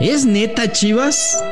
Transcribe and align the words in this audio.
¿Es 0.00 0.26
neta, 0.26 0.70
Chivas? 0.72 1.42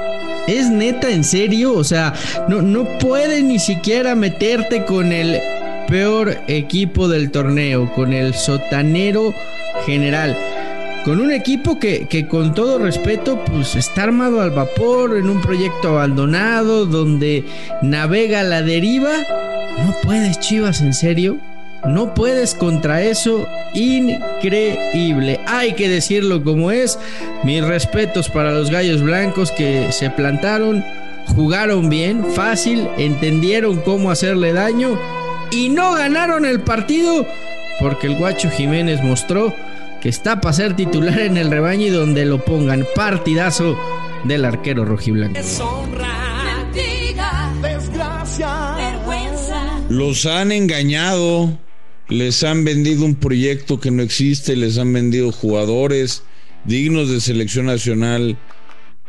¿Es 0.47 0.69
neta, 0.69 1.11
en 1.11 1.25
serio? 1.25 1.73
O 1.75 1.85
sea, 1.85 2.13
no, 2.49 2.61
no 2.61 2.99
puedes 2.99 3.43
ni 3.43 3.59
siquiera 3.59 4.15
meterte 4.15 4.85
con 4.85 5.13
el 5.13 5.41
peor 5.89 6.37
equipo 6.47 7.09
del 7.09 7.31
torneo, 7.31 7.91
con 7.95 8.13
el 8.13 8.35
sotanero 8.35 9.35
general. 9.87 10.37
Con 11.05 11.21
un 11.21 11.33
equipo 11.33 11.79
que, 11.79 12.07
que, 12.09 12.29
con 12.29 12.55
todo 12.55 12.79
respeto, 12.79 13.43
pues 13.45 13.75
está 13.75 14.05
armado 14.05 14.41
al 14.41 14.51
vapor, 14.51 15.17
en 15.17 15.29
un 15.29 15.41
proyecto 15.41 15.89
abandonado, 15.89 16.87
donde 16.87 17.45
navega 17.83 18.43
la 18.43 18.63
deriva. 18.63 19.13
¿No 19.79 19.95
puedes, 20.03 20.41
Chivas, 20.41 20.81
en 20.81 20.95
serio? 20.95 21.39
No 21.87 22.15
puedes 22.15 22.55
contra 22.55 23.03
eso. 23.03 23.47
Increíble. 23.75 25.41
Hay 25.47 25.75
que 25.75 25.89
decirlo 25.89 26.43
como 26.43 26.71
es. 26.71 26.99
Mis 27.45 27.65
respetos 27.65 28.29
para 28.29 28.53
los 28.53 28.71
gallos 28.71 29.03
blancos 29.03 29.51
que 29.53 29.93
se 29.93 30.11
plantaron, 30.11 30.85
jugaron 31.35 31.89
bien, 31.89 32.25
fácil, 32.35 32.89
entendieron 32.99 33.81
cómo 33.81 34.11
hacerle 34.11 34.53
daño 34.53 34.99
y 35.51 35.69
no 35.69 35.93
ganaron 35.93 36.45
el 36.45 36.61
partido 36.61 37.27
porque 37.81 38.07
el 38.07 38.17
guacho 38.17 38.51
Jiménez 38.51 39.03
mostró 39.03 39.55
que 40.01 40.09
está 40.09 40.41
para 40.41 40.53
ser 40.53 40.77
titular 40.77 41.19
en 41.19 41.37
el 41.37 41.51
rebaño 41.51 41.87
y 41.87 41.91
donde 41.91 42.25
lo 42.25 42.45
pongan. 42.45 42.87
Partidazo 42.95 43.77
del 44.25 44.45
arquero 44.45 44.85
rojiblanco. 44.85 45.41
Los 49.89 50.27
han 50.27 50.53
engañado, 50.53 51.59
les 52.09 52.43
han 52.45 52.65
vendido 52.65 53.05
un 53.05 53.15
proyecto 53.15 53.81
que 53.81 53.91
no 53.91 54.03
existe, 54.03 54.57
les 54.57 54.79
han 54.79 54.93
vendido 54.93 55.33
jugadores 55.33 56.23
dignos 56.65 57.11
de 57.11 57.21
selección 57.21 57.67
nacional 57.67 58.39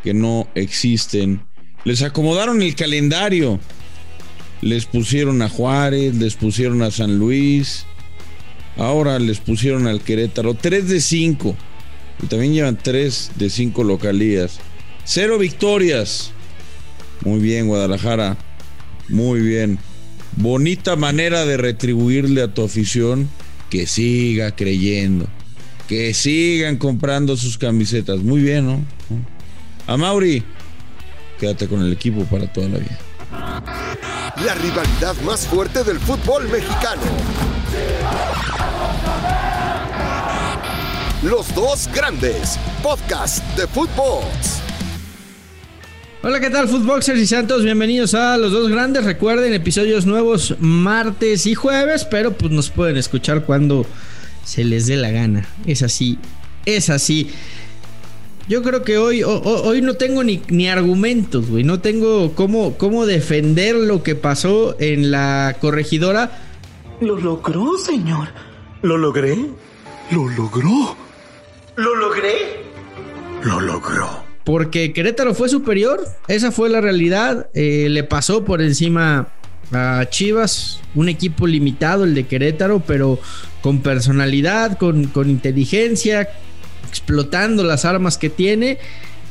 que 0.03 0.13
no 0.13 0.47
existen. 0.55 1.45
Les 1.83 2.01
acomodaron 2.01 2.61
el 2.61 2.75
calendario. 2.75 3.59
Les 4.61 4.85
pusieron 4.85 5.41
a 5.41 5.49
Juárez, 5.49 6.15
les 6.15 6.35
pusieron 6.35 6.81
a 6.81 6.89
San 6.89 7.19
Luis, 7.19 7.85
Ahora 8.77 9.19
les 9.19 9.39
pusieron 9.39 9.87
al 9.87 10.01
Querétaro 10.01 10.53
3 10.53 10.89
de 10.89 10.99
5. 10.99 11.55
Y 12.23 12.27
también 12.27 12.53
llevan 12.53 12.77
3 12.81 13.31
de 13.35 13.49
5 13.49 13.83
localías. 13.83 14.59
Cero 15.05 15.37
victorias. 15.37 16.31
Muy 17.23 17.39
bien, 17.39 17.67
Guadalajara. 17.67 18.37
Muy 19.07 19.39
bien. 19.39 19.79
Bonita 20.37 20.95
manera 20.95 21.45
de 21.45 21.57
retribuirle 21.57 22.41
a 22.43 22.53
tu 22.53 22.63
afición 22.63 23.29
que 23.69 23.87
siga 23.87 24.55
creyendo. 24.55 25.27
Que 25.87 26.13
sigan 26.13 26.77
comprando 26.77 27.37
sus 27.37 27.57
camisetas. 27.57 28.19
Muy 28.19 28.41
bien, 28.41 28.65
¿no? 28.65 28.85
A 29.87 29.97
Mauri, 29.97 30.43
quédate 31.39 31.67
con 31.67 31.81
el 31.81 31.93
equipo 31.93 32.25
para 32.25 32.51
toda 32.51 32.69
la 32.69 32.79
vida. 32.79 32.99
La 34.43 34.55
rivalidad 34.55 35.15
más 35.25 35.47
fuerte 35.47 35.83
del 35.83 35.99
fútbol 35.99 36.49
mexicano 36.49 37.01
Los 41.25 41.55
dos 41.55 41.89
grandes, 41.91 42.59
podcast 42.83 43.43
de 43.57 43.65
fútbol. 43.65 44.21
Hola, 46.27 46.39
¿qué 46.39 46.49
tal, 46.49 46.67
Footboxers 46.67 47.19
y 47.19 47.27
Santos? 47.27 47.61
Bienvenidos 47.61 48.15
a 48.15 48.35
Los 48.39 48.51
Dos 48.51 48.67
Grandes. 48.67 49.05
Recuerden, 49.05 49.53
episodios 49.53 50.07
nuevos 50.07 50.55
martes 50.59 51.45
y 51.45 51.53
jueves, 51.53 52.03
pero 52.03 52.31
pues 52.31 52.51
nos 52.51 52.71
pueden 52.71 52.97
escuchar 52.97 53.45
cuando 53.45 53.85
se 54.43 54.63
les 54.63 54.87
dé 54.87 54.95
la 54.95 55.11
gana. 55.11 55.47
Es 55.67 55.83
así, 55.83 56.17
es 56.65 56.89
así. 56.89 57.29
Yo 58.47 58.63
creo 58.63 58.81
que 58.81 58.97
hoy, 58.97 59.21
hoy 59.21 59.83
no 59.83 59.93
tengo 59.93 60.23
ni, 60.23 60.41
ni 60.49 60.67
argumentos, 60.67 61.47
güey. 61.47 61.63
No 61.63 61.79
tengo 61.79 62.33
cómo, 62.33 62.75
cómo 62.75 63.05
defender 63.05 63.75
lo 63.75 64.01
que 64.01 64.15
pasó 64.15 64.75
en 64.79 65.11
la 65.11 65.55
corregidora. 65.61 66.31
Lo 67.01 67.19
logró, 67.19 67.77
señor. 67.77 68.29
Lo 68.81 68.97
logré. 68.97 69.37
Lo 70.09 70.27
logró. 70.27 70.97
¿Lo 71.75 71.93
logré? 71.93 72.63
Lo 73.43 73.59
logró. 73.59 74.24
Porque 74.45 74.93
Querétaro 74.93 75.33
fue 75.33 75.49
superior, 75.49 76.07
esa 76.27 76.51
fue 76.51 76.69
la 76.69 76.79
realidad. 76.79 77.49
Eh, 77.53 77.87
le 77.89 78.03
pasó 78.03 78.45
por 78.45 78.61
encima 78.61 79.27
a 79.73 80.05
Chivas, 80.09 80.79
un 80.93 81.09
equipo 81.09 81.47
limitado, 81.47 82.03
el 82.03 82.13
de 82.13 82.27
Querétaro, 82.27 82.81
pero 82.85 83.19
con 83.61 83.81
personalidad, 83.81 84.77
con, 84.77 85.07
con 85.07 85.29
inteligencia, 85.29 86.29
explotando 86.87 87.63
las 87.63 87.83
armas 87.83 88.17
que 88.17 88.29
tiene. 88.29 88.77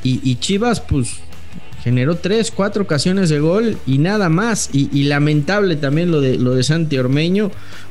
Y, 0.07 0.37
Chivas, 0.37 0.81
pues, 0.81 1.21
generó 1.85 2.17
tres, 2.17 2.51
cuatro 2.51 2.85
ocasiones 2.85 3.29
de 3.29 3.41
gol 3.41 3.77
y 3.87 3.99
nada 3.99 4.31
más. 4.31 4.71
Y, 4.73 4.89
y, 4.91 5.05
lamentable 5.05 5.77
también 5.77 6.11
lo 6.11 6.23
de, 6.23 6.39
lo 6.39 6.55
de 6.55 6.63
Santi 6.63 6.97
Ormeño, 6.97 7.51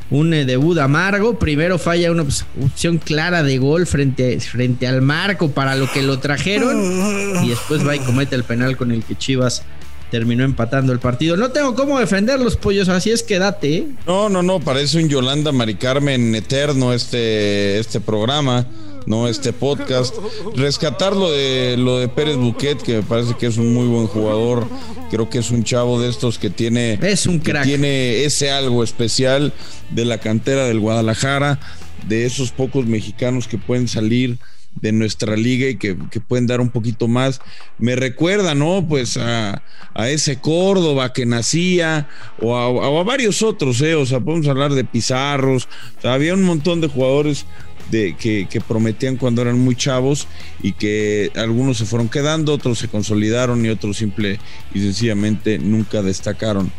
un 0.09 0.33
eh, 0.33 0.45
debut 0.45 0.79
amargo. 0.79 1.37
Primero 1.37 1.77
falla 1.77 2.11
una 2.11 2.25
opción 2.63 2.97
clara 2.97 3.43
de 3.43 3.59
gol 3.59 3.85
frente, 3.85 4.39
frente 4.39 4.87
al 4.87 5.03
marco 5.03 5.51
para 5.51 5.75
lo 5.75 5.89
que 5.91 6.01
lo 6.01 6.17
trajeron. 6.17 7.45
Y 7.45 7.49
después 7.49 7.87
va 7.87 7.95
y 7.95 7.99
comete 7.99 8.35
el 8.35 8.43
penal 8.43 8.75
con 8.75 8.91
el 8.91 9.03
que 9.03 9.15
Chivas 9.15 9.61
terminó 10.09 10.43
empatando 10.43 10.91
el 10.91 10.99
partido. 10.99 11.37
No 11.37 11.51
tengo 11.51 11.75
cómo 11.75 11.99
defender 11.99 12.39
los 12.39 12.57
pollos, 12.57 12.89
así 12.89 13.11
es 13.11 13.21
que 13.21 13.37
date. 13.37 13.75
¿eh? 13.75 13.87
No, 14.07 14.27
no, 14.27 14.41
no, 14.41 14.59
parece 14.59 15.01
un 15.01 15.07
Yolanda 15.07 15.51
Mari 15.51 15.75
Carmen 15.75 16.33
eterno 16.33 16.93
este, 16.93 17.79
este 17.79 17.99
programa 17.99 18.65
no 19.05 19.27
este 19.27 19.53
podcast. 19.53 20.15
Rescatar 20.55 21.15
lo 21.15 21.31
de, 21.31 21.75
lo 21.77 21.99
de 21.99 22.07
Pérez 22.07 22.37
Buquet, 22.37 22.81
que 22.81 22.97
me 22.97 23.03
parece 23.03 23.35
que 23.35 23.47
es 23.47 23.57
un 23.57 23.73
muy 23.73 23.87
buen 23.87 24.07
jugador. 24.07 24.67
Creo 25.09 25.29
que 25.29 25.39
es 25.39 25.51
un 25.51 25.63
chavo 25.63 26.01
de 26.01 26.09
estos 26.09 26.39
que 26.39 26.49
tiene, 26.49 26.99
es 27.01 27.27
un 27.27 27.39
crack. 27.39 27.63
tiene 27.63 28.23
ese 28.23 28.51
algo 28.51 28.83
especial 28.83 29.53
de 29.91 30.05
la 30.05 30.17
cantera 30.17 30.65
del 30.65 30.79
Guadalajara, 30.79 31.59
de 32.07 32.25
esos 32.25 32.51
pocos 32.51 32.85
mexicanos 32.85 33.47
que 33.47 33.57
pueden 33.57 33.87
salir 33.87 34.39
de 34.81 34.91
nuestra 34.91 35.35
liga 35.35 35.67
y 35.67 35.75
que, 35.75 35.95
pueden 36.27 36.47
dar 36.47 36.61
un 36.61 36.69
poquito 36.69 37.07
más. 37.07 37.41
Me 37.77 37.95
recuerda, 37.95 38.55
¿no? 38.55 38.85
Pues 38.87 39.17
a, 39.17 39.61
ese 40.07 40.39
Córdoba 40.39 41.13
que 41.13 41.25
nacía 41.25 42.07
o 42.41 42.55
a, 42.55 43.03
varios 43.03 43.41
otros, 43.43 43.81
¿eh? 43.81 43.95
O 43.95 44.05
sea, 44.05 44.19
podemos 44.19 44.47
hablar 44.47 44.73
de 44.73 44.83
Pizarros. 44.83 45.67
había 46.03 46.33
un 46.33 46.43
montón 46.43 46.81
de 46.81 46.87
jugadores 46.87 47.45
de, 47.91 48.15
que, 48.15 48.61
prometían 48.67 49.17
cuando 49.17 49.41
eran 49.41 49.59
muy 49.59 49.75
chavos 49.75 50.27
y 50.61 50.73
que 50.73 51.31
algunos 51.35 51.77
se 51.77 51.85
fueron 51.85 52.09
quedando, 52.09 52.53
otros 52.53 52.79
se 52.79 52.87
consolidaron 52.87 53.65
y 53.65 53.69
otros 53.69 53.97
simple 53.97 54.39
y 54.73 54.79
sencillamente 54.79 55.59
nunca 55.59 56.01
destacaron. 56.01 56.71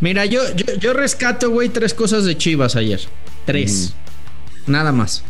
Mira, 0.00 0.24
yo, 0.24 0.40
yo, 0.78 0.92
rescato, 0.94 1.50
güey, 1.50 1.68
tres 1.68 1.92
cosas 1.92 2.24
de 2.24 2.36
Chivas 2.36 2.76
ayer. 2.76 3.00
Tres. 3.44 3.94
Nada 4.66 4.92
más. 4.92 5.22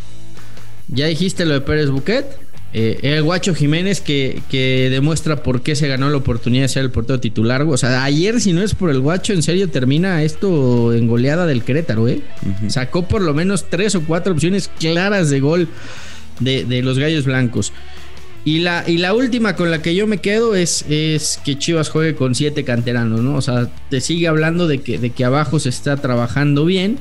Ya 0.88 1.06
dijiste 1.06 1.44
lo 1.44 1.54
de 1.54 1.60
Pérez 1.60 1.90
Buquet. 1.90 2.49
Eh, 2.72 3.00
el 3.02 3.22
Guacho 3.24 3.52
Jiménez 3.52 4.00
que, 4.00 4.42
que, 4.48 4.88
demuestra 4.90 5.42
por 5.42 5.62
qué 5.62 5.74
se 5.74 5.88
ganó 5.88 6.08
la 6.08 6.18
oportunidad 6.18 6.62
de 6.62 6.68
ser 6.68 6.84
el 6.84 6.90
portero 6.90 7.18
titular. 7.18 7.62
O 7.62 7.76
sea, 7.76 8.04
ayer, 8.04 8.40
si 8.40 8.52
no 8.52 8.62
es 8.62 8.74
por 8.74 8.90
el 8.90 9.00
Guacho, 9.00 9.32
en 9.32 9.42
serio 9.42 9.68
termina 9.68 10.22
esto 10.22 10.92
en 10.92 11.08
goleada 11.08 11.46
del 11.46 11.64
Querétaro, 11.64 12.06
¿eh? 12.06 12.20
Sacó 12.68 13.08
por 13.08 13.22
lo 13.22 13.34
menos 13.34 13.68
tres 13.68 13.96
o 13.96 14.02
cuatro 14.02 14.32
opciones 14.32 14.70
claras 14.78 15.30
de 15.30 15.40
gol 15.40 15.68
de, 16.38 16.82
los 16.82 16.98
Gallos 16.98 17.24
Blancos. 17.24 17.72
Y 18.44 18.60
la, 18.60 18.84
y 18.86 18.98
la 18.98 19.14
última 19.14 19.54
con 19.54 19.70
la 19.70 19.82
que 19.82 19.94
yo 19.94 20.06
me 20.06 20.18
quedo 20.18 20.54
es, 20.54 20.84
es 20.88 21.40
que 21.44 21.58
Chivas 21.58 21.90
juegue 21.90 22.14
con 22.14 22.34
siete 22.34 22.64
canteranos, 22.64 23.20
¿no? 23.20 23.34
O 23.34 23.42
sea, 23.42 23.68
te 23.90 24.00
sigue 24.00 24.28
hablando 24.28 24.68
de 24.68 24.80
que, 24.80 24.98
de 24.98 25.10
que 25.10 25.24
abajo 25.24 25.58
se 25.58 25.68
está 25.68 25.96
trabajando 25.96 26.64
bien 26.64 26.98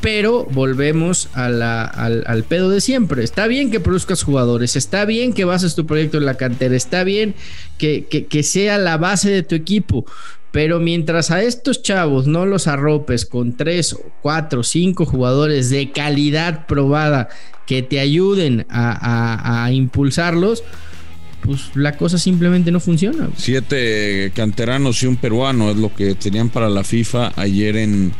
pero 0.00 0.44
volvemos 0.52 1.28
al, 1.34 2.44
pedo 2.48 2.70
de 2.70 2.80
siempre. 2.80 3.24
Está 3.24 3.46
bien 3.46 3.70
que 3.70 3.80
produzcas 3.80 4.22
jugadores, 4.22 4.76
está 4.76 5.04
bien 5.04 5.32
que 5.32 5.44
bases 5.44 5.74
tu 5.74 5.86
proyecto 5.86 6.18
en 6.18 6.26
la 6.26 6.36
cantera, 6.36 6.76
está 6.76 7.04
bien 7.04 7.34
que, 7.78 8.42
sea 8.42 8.78
la 8.78 8.98
base 8.98 9.30
de 9.30 9.42
tu 9.42 9.54
equipo, 9.54 10.06
pero 10.52 10.80
mientras 10.80 11.30
a 11.30 11.42
estos 11.42 11.82
chavos 11.82 12.26
no 12.26 12.46
los 12.46 12.66
arropes 12.66 13.26
con 13.26 13.56
tres, 13.56 13.96
cuatro, 14.22 14.62
cinco 14.62 15.06
jugadores 15.06 15.70
de 15.70 15.90
calidad 15.90 16.66
probada 16.66 17.28
que 17.66 17.82
te 17.82 17.98
ayuden 17.98 18.66
a, 18.70 19.68
impulsarlos, 19.72 20.62
pues 21.42 21.70
la 21.74 21.96
cosa 21.96 22.18
simplemente 22.18 22.70
no 22.70 22.80
funciona. 22.80 23.28
Siete 23.36 24.32
canteranos 24.34 25.02
y 25.02 25.06
un 25.06 25.16
peruano 25.16 25.70
es 25.70 25.76
lo 25.76 25.94
que 25.94 26.14
tenían 26.14 26.48
para 26.48 26.68
la 26.68 26.84
FIFA 26.84 27.32
ayer 27.36 27.76
en 27.76 28.12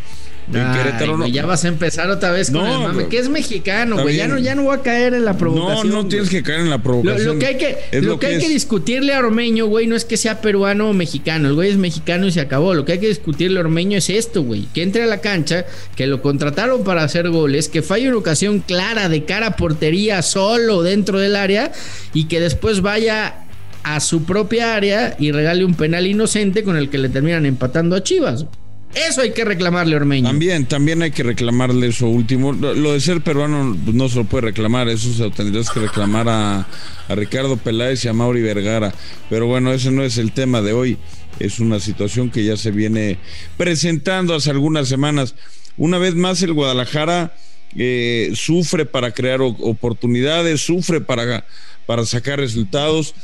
Ya 1.32 1.44
vas 1.44 1.64
a 1.64 1.68
empezar 1.68 2.08
otra 2.10 2.30
vez 2.30 2.50
con 2.50 2.66
el 2.66 2.78
mame, 2.78 3.08
que 3.08 3.18
es 3.18 3.28
mexicano, 3.28 4.00
güey. 4.00 4.16
Ya 4.16 4.28
no, 4.28 4.38
ya 4.38 4.54
no 4.54 4.62
voy 4.62 4.76
a 4.76 4.82
caer 4.82 5.14
en 5.14 5.24
la 5.24 5.36
provocación. 5.36 5.88
No, 5.88 6.02
no 6.02 6.08
tienes 6.08 6.30
que 6.30 6.42
caer 6.42 6.60
en 6.60 6.70
la 6.70 6.82
provocación. 6.82 7.26
Lo, 7.26 7.38
que 7.38 7.46
hay 7.46 7.56
que, 7.56 8.00
lo, 8.00 8.18
que, 8.18 8.26
hay 8.26 8.38
que 8.38 8.48
discutirle 8.48 9.14
a 9.14 9.18
Ormeño, 9.18 9.66
güey, 9.66 9.86
no 9.86 9.96
es 9.96 10.04
que 10.04 10.16
sea 10.16 10.40
peruano 10.40 10.90
o 10.90 10.92
mexicano. 10.92 11.48
El 11.48 11.54
güey 11.54 11.70
es 11.70 11.76
mexicano 11.76 12.26
y 12.26 12.32
se 12.32 12.40
acabó. 12.40 12.74
Lo 12.74 12.84
que 12.84 12.92
hay 12.92 12.98
que 13.00 13.08
discutirle 13.08 13.58
a 13.58 13.62
Ormeño 13.62 13.98
es 13.98 14.08
esto, 14.08 14.42
güey. 14.42 14.66
Que 14.72 14.82
entre 14.82 15.02
a 15.02 15.06
la 15.06 15.20
cancha, 15.20 15.66
que 15.96 16.06
lo 16.06 16.22
contrataron 16.22 16.84
para 16.84 17.02
hacer 17.02 17.28
goles, 17.30 17.68
que 17.68 17.82
falle 17.82 18.08
una 18.08 18.18
ocasión 18.18 18.60
clara 18.60 19.08
de 19.08 19.24
cara 19.24 19.48
a 19.48 19.56
portería 19.56 20.22
solo 20.22 20.82
dentro 20.82 21.18
del 21.18 21.36
área 21.36 21.72
y 22.14 22.24
que 22.24 22.40
después 22.40 22.82
vaya 22.82 23.46
a 23.82 24.00
su 24.00 24.24
propia 24.24 24.74
área 24.74 25.16
y 25.18 25.30
regale 25.32 25.64
un 25.64 25.74
penal 25.74 26.06
inocente 26.06 26.64
con 26.64 26.76
el 26.76 26.90
que 26.90 26.98
le 26.98 27.08
terminan 27.08 27.46
empatando 27.46 27.94
a 27.94 28.02
Chivas. 28.02 28.46
Eso 28.94 29.20
hay 29.20 29.32
que 29.32 29.44
reclamarle, 29.44 29.94
Ormeño. 29.94 30.26
También, 30.26 30.66
también 30.66 31.02
hay 31.02 31.10
que 31.10 31.22
reclamarle 31.22 31.88
eso 31.88 32.08
último. 32.08 32.52
Lo, 32.52 32.92
de 32.92 33.00
ser 33.00 33.20
peruano 33.20 33.76
pues, 33.84 33.94
no 33.94 34.08
se 34.08 34.16
lo 34.16 34.24
puede 34.24 34.46
reclamar, 34.46 34.88
eso 34.88 35.12
se 35.12 35.24
lo 35.24 35.30
tendrías 35.30 35.70
que 35.70 35.80
reclamar 35.80 36.28
a, 36.28 36.66
Ricardo 37.08 37.56
Peláez 37.56 38.04
y 38.04 38.08
a 38.08 38.12
Mauri 38.12 38.42
Vergara. 38.42 38.94
Pero 39.28 39.46
bueno, 39.46 39.72
ese 39.72 39.90
no 39.90 40.02
es 40.02 40.18
el 40.18 40.32
tema 40.32 40.62
de 40.62 40.72
hoy. 40.72 40.98
Es 41.38 41.60
una 41.60 41.78
situación 41.78 42.30
que 42.30 42.44
ya 42.44 42.56
se 42.56 42.70
viene 42.70 43.18
presentando 43.58 44.34
hace 44.34 44.50
algunas 44.50 44.88
semanas. 44.88 45.34
Una 45.76 45.98
vez 45.98 46.14
más, 46.14 46.42
el 46.42 46.54
Guadalajara 46.54 47.36
eh, 47.76 48.32
sufre 48.34 48.86
para 48.86 49.12
crear 49.12 49.42
oportunidades, 49.42 50.62
sufre 50.62 51.02
para, 51.02 51.44
para 51.84 52.06
sacar 52.06 52.38
resultados 52.38 53.14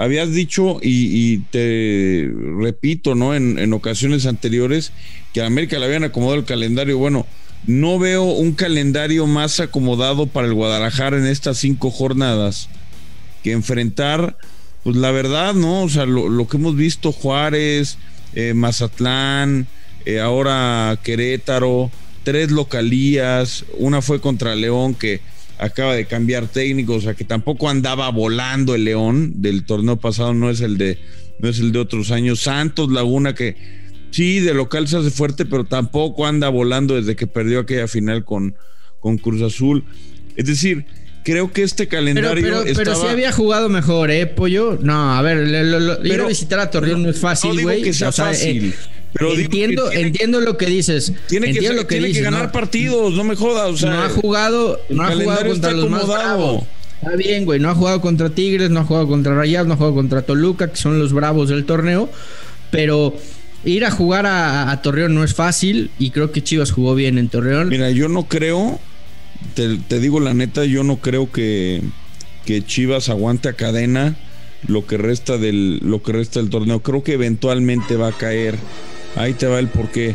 habías 0.00 0.32
dicho 0.32 0.78
y, 0.82 1.40
te 1.50 2.32
repito, 2.58 3.14
¿no? 3.14 3.34
En, 3.34 3.72
ocasiones 3.74 4.24
anteriores 4.24 4.92
que 5.34 5.42
a 5.42 5.46
América 5.46 5.78
le 5.78 5.84
habían 5.84 6.04
acomodado 6.04 6.38
el 6.38 6.46
calendario. 6.46 6.96
Bueno, 6.96 7.26
no 7.66 7.98
veo 7.98 8.24
un 8.24 8.52
calendario 8.52 9.26
más 9.26 9.60
acomodado 9.60 10.26
para 10.26 10.46
el 10.46 10.54
Guadalajara 10.54 11.18
en 11.18 11.26
estas 11.26 11.58
cinco 11.58 11.90
jornadas 11.90 12.70
que 13.42 13.52
enfrentar, 13.52 14.38
pues 14.84 14.96
la 14.96 15.10
verdad, 15.10 15.52
¿no? 15.52 15.82
O 15.82 15.88
sea, 15.90 16.06
lo, 16.06 16.48
que 16.48 16.56
hemos 16.56 16.76
visto, 16.76 17.12
Juárez, 17.12 17.98
eh, 18.34 18.54
Mazatlán, 18.54 19.66
eh, 20.06 20.20
ahora 20.20 20.98
Querétaro, 21.02 21.90
tres 22.22 22.50
localías, 22.50 23.66
una 23.76 24.00
fue 24.00 24.22
contra 24.22 24.54
León 24.54 24.94
que 24.94 25.20
acaba 25.60 25.94
de 25.94 26.06
cambiar 26.06 26.46
técnico, 26.46 26.94
o 26.94 27.00
sea 27.00 27.14
que 27.14 27.24
tampoco 27.24 27.68
andaba 27.68 28.10
volando 28.10 28.74
el 28.74 28.84
León 28.84 29.34
del 29.36 29.64
torneo 29.64 29.96
pasado, 29.96 30.32
no 30.32 30.50
es 30.50 30.62
el 30.62 30.78
de, 30.78 30.98
no 31.38 31.48
es 31.48 31.58
el 31.58 31.70
de 31.72 31.78
otros 31.78 32.10
años. 32.10 32.40
Santos 32.40 32.90
Laguna 32.90 33.34
que 33.34 33.56
sí, 34.10 34.40
de 34.40 34.54
local 34.54 34.88
se 34.88 34.96
hace 34.96 35.10
fuerte, 35.10 35.44
pero 35.44 35.64
tampoco 35.64 36.26
anda 36.26 36.48
volando 36.48 36.96
desde 36.96 37.14
que 37.14 37.26
perdió 37.26 37.60
aquella 37.60 37.88
final 37.88 38.24
con, 38.24 38.54
con 39.00 39.18
Cruz 39.18 39.42
Azul. 39.42 39.84
Es 40.34 40.46
decir, 40.46 40.86
creo 41.24 41.52
que 41.52 41.62
este 41.62 41.88
calendario. 41.88 42.42
Pero, 42.42 42.62
pero, 42.62 42.74
pero 42.74 42.94
sí 42.94 43.06
había 43.06 43.30
jugado 43.30 43.68
mejor, 43.68 44.10
¿eh, 44.10 44.26
Pollo? 44.26 44.78
No, 44.80 45.14
a 45.14 45.20
ver, 45.20 45.46
ir 46.04 46.20
a 46.20 46.26
visitar 46.26 46.58
a 46.58 46.70
Torreón 46.70 47.02
no, 47.02 47.10
es 47.10 47.18
fácil, 47.18 47.60
güey. 47.62 47.80
No 47.80 47.84
que 47.84 47.92
sea 47.92 48.12
fácil. 48.12 48.64
Eh, 48.66 48.99
pero 49.12 49.34
entiendo, 49.34 49.90
entiendo 49.90 50.40
lo 50.40 50.56
que 50.56 50.66
dices. 50.66 51.12
Tiene 51.28 51.52
que, 51.52 51.72
lo 51.72 51.86
que, 51.86 52.12
ganar 52.20 52.52
partidos, 52.52 53.14
no 53.14 53.24
me 53.24 53.36
jodas. 53.36 53.82
no 53.82 54.02
ha 54.02 54.08
jugado, 54.08 54.80
no 54.88 55.02
ha 55.02 55.12
jugado 55.14 55.48
contra 55.48 55.72
los 55.72 55.90
más 55.90 56.06
bravos. 56.06 56.64
Está 57.02 57.16
bien, 57.16 57.44
güey. 57.44 57.58
No 57.58 57.70
ha 57.70 57.74
jugado 57.74 58.00
contra 58.00 58.30
Tigres, 58.30 58.70
no 58.70 58.80
ha 58.80 58.84
jugado 58.84 59.08
contra 59.08 59.34
Rayas, 59.34 59.66
no 59.66 59.74
ha 59.74 59.76
jugado 59.76 59.94
contra 59.94 60.22
Toluca, 60.22 60.70
que 60.70 60.76
son 60.76 60.98
los 60.98 61.12
bravos 61.12 61.48
del 61.48 61.64
torneo. 61.64 62.10
Pero 62.70 63.16
ir 63.64 63.84
a 63.84 63.90
jugar 63.90 64.26
a, 64.26 64.80
Torreón 64.82 65.14
no 65.14 65.24
es 65.24 65.34
fácil 65.34 65.90
y 65.98 66.10
creo 66.10 66.30
que 66.30 66.42
Chivas 66.42 66.70
jugó 66.70 66.94
bien 66.94 67.18
en 67.18 67.28
Torreón. 67.28 67.68
Mira, 67.68 67.90
yo 67.90 68.08
no 68.08 68.24
creo, 68.28 68.78
te, 69.54 69.76
te 69.76 69.98
digo 69.98 70.20
la 70.20 70.34
neta, 70.34 70.64
yo 70.66 70.84
no 70.84 70.98
creo 70.98 71.32
que, 71.32 71.82
que 72.44 72.64
Chivas 72.64 73.08
aguante 73.08 73.48
a 73.48 73.54
cadena 73.54 74.16
lo 74.66 74.86
que 74.86 74.98
resta 74.98 75.38
del 75.38 75.78
lo 75.82 76.02
que 76.02 76.12
resta 76.12 76.40
del 76.40 76.50
torneo. 76.50 76.80
Creo 76.80 77.02
que 77.02 77.14
eventualmente 77.14 77.96
va 77.96 78.08
a 78.08 78.12
caer 78.12 78.56
Ahí 79.16 79.34
te 79.34 79.46
va 79.46 79.58
el 79.58 79.68
porqué. 79.68 80.14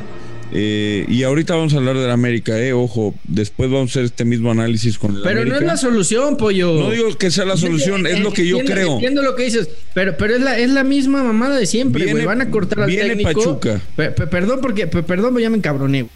Eh, 0.51 1.05
y 1.09 1.23
ahorita 1.23 1.55
vamos 1.55 1.73
a 1.73 1.77
hablar 1.77 1.97
de 1.97 2.07
la 2.07 2.13
América, 2.13 2.57
eh, 2.59 2.71
ojo, 2.71 3.15
después 3.25 3.69
vamos 3.69 3.89
a 3.89 3.91
hacer 3.91 4.05
este 4.05 4.25
mismo 4.25 4.51
análisis 4.51 4.97
con 4.97 5.15
el 5.15 5.21
Pero 5.23 5.43
no 5.43 5.55
es 5.55 5.61
la 5.63 5.75
solución, 5.75 6.37
pollo. 6.37 6.73
No 6.79 6.91
digo 6.91 7.13
que 7.17 7.31
sea 7.31 7.45
la 7.45 7.57
solución, 7.57 8.05
es 8.07 8.19
lo 8.19 8.31
que 8.31 8.47
yo 8.47 8.59
creo. 8.59 8.93
Entiendo 8.93 9.21
lo 9.21 9.35
que 9.35 9.43
dices, 9.43 9.69
pero, 9.93 10.15
pero 10.17 10.35
es 10.35 10.41
la, 10.41 10.57
es 10.57 10.69
la 10.69 10.83
misma 10.83 11.23
mamada 11.23 11.57
de 11.57 11.65
siempre, 11.65 12.11
güey. 12.11 12.25
Van 12.25 12.41
a 12.41 12.51
cortar 12.51 12.81
al 12.81 12.89
viene 12.89 13.17
Pachuca. 13.23 13.81
perdón 13.95 14.59
porque, 14.61 14.87
perdón, 14.87 15.37
ya 15.39 15.49
me 15.49 15.57
encabroné. 15.57 16.07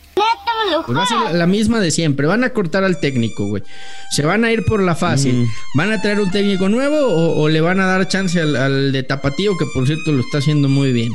Pues 0.85 0.97
va 0.97 1.03
a 1.03 1.05
ser 1.05 1.35
la 1.35 1.47
misma 1.47 1.79
de 1.79 1.91
siempre. 1.91 2.27
Van 2.27 2.43
a 2.43 2.51
cortar 2.51 2.83
al 2.83 2.99
técnico, 2.99 3.45
güey. 3.45 3.63
Se 4.11 4.25
van 4.25 4.45
a 4.45 4.51
ir 4.51 4.63
por 4.65 4.81
la 4.81 4.95
fácil. 4.95 5.47
¿Van 5.75 5.91
a 5.91 6.01
traer 6.01 6.19
un 6.19 6.31
técnico 6.31 6.69
nuevo 6.69 6.97
o, 6.99 7.49
le 7.49 7.61
van 7.61 7.79
a 7.79 7.85
dar 7.85 8.07
chance 8.07 8.39
al, 8.39 8.55
al 8.55 8.91
de 8.91 9.03
Tapatío, 9.03 9.57
que 9.57 9.65
por 9.73 9.85
cierto 9.85 10.11
lo 10.11 10.21
está 10.21 10.39
haciendo 10.39 10.69
muy 10.69 10.91
bien? 10.91 11.11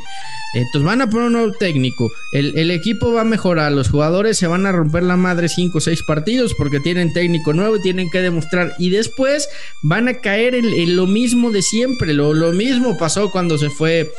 Entonces 0.55 0.83
van 0.83 1.01
a 1.01 1.09
poner 1.09 1.27
un 1.27 1.33
nuevo 1.33 1.51
técnico. 1.51 2.11
El, 2.31 2.71
equipo 2.71 3.11
va 3.11 3.21
a 3.21 3.25
mejorar. 3.25 3.73
Los 3.73 3.89
jugadores 3.89 4.37
se 4.37 4.47
van 4.47 4.65
a 4.65 4.71
romper 4.71 5.03
la 5.03 5.17
madre 5.17 5.49
5 5.49 5.77
o 5.77 5.81
6 5.81 6.03
partidos 6.03 6.53
porque 6.55 6.79
tienen 6.79 7.11
técnico 7.11 7.53
nuevo 7.53 7.75
y 7.75 7.81
tienen 7.81 8.09
que 8.09 8.21
demostrar. 8.21 8.73
Y 8.79 8.89
después 8.89 9.49
van 9.81 10.07
a 10.07 10.15
caer 10.15 10.55
en, 10.55 10.95
lo 10.95 11.07
mismo 11.07 11.51
de 11.51 11.61
siempre. 11.61 12.13
Lo, 12.13 12.33
lo, 12.33 12.53
mismo 12.53 12.97
pasó 12.97 13.31
cuando 13.31 13.57
se 13.57 13.69
fue 13.69 14.09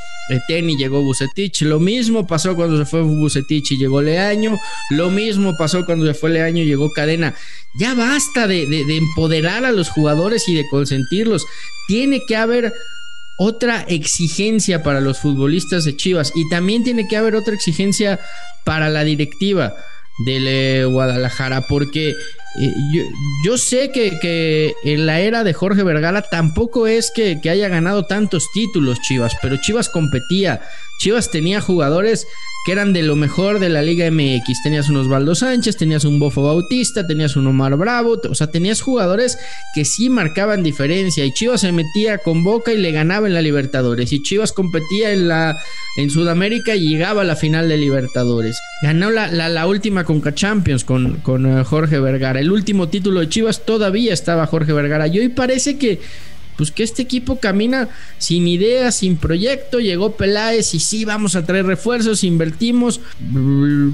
Tenny 0.48 0.74
y 0.74 0.76
llegó 0.76 1.02
Bucetich. 1.02 1.62
Lo 1.62 1.78
mismo 1.78 2.26
pasó 2.26 2.54
cuando 2.54 2.76
se 2.78 2.84
fue 2.84 3.02
Bucetich 3.02 3.72
y 3.72 3.78
llegó 3.78 4.02
Leaño. 4.02 4.58
Lo 4.90 5.10
mismo 5.10 5.56
pasó 5.56 5.84
cuando 5.84 6.06
se 6.06 6.14
fue 6.14 6.30
Leaño 6.30 6.62
y 6.62 6.66
llegó 6.66 6.90
Cadena. 6.92 7.34
Ya 7.78 7.94
basta 7.94 8.46
de, 8.46 8.66
de 8.66 8.96
empoderar 8.96 9.64
a 9.64 9.72
los 9.72 9.88
jugadores 9.90 10.48
y 10.48 10.54
de 10.54 10.68
consentirlos. 10.68 11.44
Tiene 11.88 12.22
que 12.26 12.36
haber 12.36 12.72
otra 13.38 13.82
exigencia 13.82 14.82
para 14.82 15.00
los 15.00 15.18
futbolistas 15.18 15.84
de 15.84 15.96
Chivas 15.96 16.32
y 16.34 16.48
también 16.48 16.84
tiene 16.84 17.06
que 17.06 17.16
haber 17.16 17.36
otra 17.36 17.54
exigencia 17.54 18.18
para 18.64 18.88
la 18.88 19.04
directiva 19.04 19.74
del 20.24 20.46
eh, 20.48 20.84
Guadalajara 20.86 21.66
porque 21.68 22.14
eh, 22.58 22.74
yo, 23.44 23.58
sé 23.58 23.90
que, 23.92 24.74
en 24.84 25.06
la 25.06 25.20
era 25.20 25.44
de 25.44 25.52
Jorge 25.52 25.82
Vergara 25.82 26.22
tampoco 26.22 26.86
es 26.86 27.10
que, 27.14 27.40
que 27.40 27.50
haya 27.50 27.68
ganado 27.68 28.04
tantos 28.04 28.50
títulos 28.52 29.00
Chivas, 29.02 29.36
pero 29.42 29.56
Chivas 29.56 29.88
competía, 29.88 30.60
Chivas 30.98 31.30
tenía 31.30 31.60
jugadores 31.60 32.26
que 32.66 32.72
eran 32.72 32.92
de 32.92 33.04
lo 33.04 33.14
mejor 33.14 33.60
de 33.60 33.68
la 33.68 33.80
Liga 33.80 34.10
MX. 34.10 34.64
Tenías 34.64 34.88
un 34.88 34.96
Osvaldo 34.96 35.36
Sánchez, 35.36 35.76
tenías 35.76 36.04
un 36.04 36.18
Bofo 36.18 36.42
Bautista, 36.42 37.06
tenías 37.06 37.36
un 37.36 37.46
Omar 37.46 37.76
Bravo, 37.76 38.20
o 38.28 38.34
sea, 38.34 38.48
tenías 38.48 38.80
jugadores 38.80 39.38
que 39.72 39.84
sí 39.84 40.10
marcaban 40.10 40.64
diferencia 40.64 41.24
y 41.24 41.32
Chivas 41.32 41.60
se 41.60 41.70
metía 41.70 42.18
con 42.18 42.42
Boca 42.42 42.72
y 42.72 42.78
le 42.78 42.90
ganaba 42.90 43.28
en 43.28 43.34
la 43.34 43.40
Libertadores 43.40 44.12
y 44.12 44.20
Chivas 44.20 44.52
competía 44.52 45.12
en 45.12 45.28
la 45.28 45.56
en 45.96 46.10
Sudamérica 46.10 46.74
y 46.74 46.88
llegaba 46.88 47.22
a 47.22 47.24
la 47.24 47.36
final 47.36 47.68
de 47.68 47.76
Libertadores. 47.76 48.58
Ganó 48.82 49.12
la, 49.12 49.28
la, 49.28 49.66
última 49.68 50.02
Conca 50.02 50.34
Champions 50.34 50.84
con, 50.84 51.18
con 51.18 51.46
eh, 51.46 51.62
Jorge 51.62 52.00
Vergara. 52.00 52.40
El 52.40 52.50
último 52.50 52.88
título 52.88 53.20
de 53.20 53.28
Chivas 53.28 53.64
todavía 53.64 54.12
estaba 54.12 54.44
Jorge 54.48 54.72
Vergara 54.72 55.06
y 55.06 55.20
hoy 55.20 55.28
parece 55.28 55.78
que 55.78 56.00
pues 56.56 56.70
que 56.70 56.82
este 56.82 57.02
equipo 57.02 57.38
camina 57.38 57.88
sin 58.18 58.48
ideas, 58.48 58.96
sin 58.96 59.16
proyecto. 59.16 59.80
Llegó 59.80 60.16
Peláez 60.16 60.74
y 60.74 60.80
sí, 60.80 61.04
vamos 61.04 61.36
a 61.36 61.44
traer 61.44 61.66
refuerzos, 61.66 62.24
invertimos. 62.24 63.00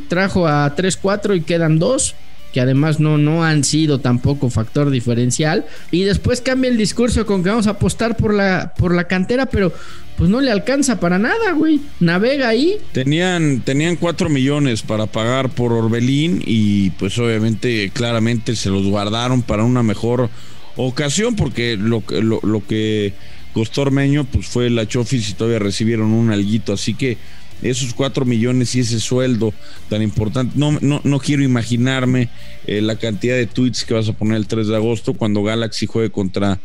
Trajo 0.09 0.47
a 0.47 0.75
3-4 0.75 1.37
y 1.37 1.42
quedan 1.42 1.78
dos 1.78 2.14
que 2.52 2.61
además 2.61 3.00
no, 3.00 3.19
no 3.19 3.45
han 3.45 3.64
sido 3.64 4.00
tampoco 4.00 4.50
factor 4.50 4.90
diferencial. 4.90 5.64
Y 5.90 6.02
después 6.02 6.40
cambia 6.40 6.71
el 6.71 6.76
discurso 6.76 7.26
con 7.26 7.42
que 7.42 7.49
vamos 7.49 7.66
a 7.66 7.71
apostar 7.71 8.16
por 8.16 8.35
la, 8.35 8.75
por 8.76 8.95
la 8.95 9.04
cantera, 9.04 9.47
pero 9.47 9.73
pues 10.16 10.28
no 10.31 10.40
le 10.40 10.52
alcanza 10.52 11.00
para 11.00 11.19
nada, 11.19 11.52
güey. 11.57 11.81
Navega 11.99 12.49
ahí. 12.49 12.76
Tenían, 12.92 13.62
tenían 13.62 13.97
4 13.97 14.28
millones 14.28 14.83
para 14.83 15.07
pagar 15.07 15.49
por 15.49 15.73
Orbelín 15.73 16.42
y 16.45 16.90
pues 16.90 17.19
obviamente 17.19 17.90
claramente 17.92 18.54
se 18.54 18.69
los 18.69 18.87
guardaron 18.87 19.42
para 19.42 19.64
una 19.64 19.83
mejor 19.83 20.28
ocasión, 20.76 21.37
porque 21.37 21.76
lo, 21.76 22.02
lo, 22.09 22.41
lo 22.43 22.67
que 22.67 23.12
costó 23.52 23.83
Ormeño 23.83 24.25
pues 24.25 24.47
fue 24.47 24.71
la 24.71 24.87
Chofis 24.87 25.31
y 25.31 25.35
todavía 25.35 25.59
recibieron 25.59 26.12
un 26.12 26.31
alguito, 26.31 26.73
así 26.73 26.95
que 26.95 27.19
esos 27.62 27.95
cuatro 27.95 28.25
millones 28.25 28.75
y 28.75 28.81
ese 28.81 28.99
sueldo 28.99 29.55
tan 29.88 30.02
importante, 30.02 30.55
no, 30.57 30.79
no, 30.81 31.00
no 31.05 31.19
quiero 31.21 31.43
imaginarme 31.43 32.29
eh, 32.67 32.81
la 32.81 32.97
cantidad 32.97 33.37
de 33.37 33.47
tweets 33.47 33.85
que 33.85 33.95
vas 33.95 34.09
a 34.09 34.12
poner 34.12 34.37
el 34.37 34.47
3 34.47 34.67
de 34.67 34.76
agosto 34.76 35.14
cuando 35.14 35.43
Galaxy 35.43 35.87
juegue 35.87 36.11
contra 36.11 36.59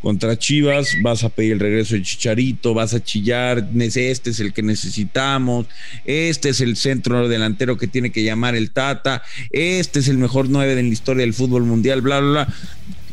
contra 0.00 0.38
Chivas, 0.38 0.96
vas 1.02 1.24
a 1.24 1.30
pedir 1.30 1.52
el 1.52 1.60
regreso 1.60 1.94
de 1.94 2.02
Chicharito, 2.02 2.74
vas 2.74 2.92
a 2.92 3.02
chillar, 3.02 3.66
este 3.74 4.28
es 4.28 4.38
el 4.38 4.52
que 4.52 4.62
necesitamos, 4.62 5.64
este 6.04 6.50
es 6.50 6.60
el 6.60 6.76
centro 6.76 7.26
delantero 7.26 7.78
que 7.78 7.86
tiene 7.86 8.12
que 8.12 8.22
llamar 8.22 8.54
el 8.54 8.70
Tata, 8.70 9.22
este 9.50 10.00
es 10.00 10.08
el 10.08 10.18
mejor 10.18 10.50
nueve 10.50 10.78
en 10.78 10.88
la 10.88 10.92
historia 10.92 11.22
del 11.22 11.32
fútbol 11.32 11.62
mundial, 11.62 12.02
bla, 12.02 12.20
bla, 12.20 12.30
bla 12.30 12.54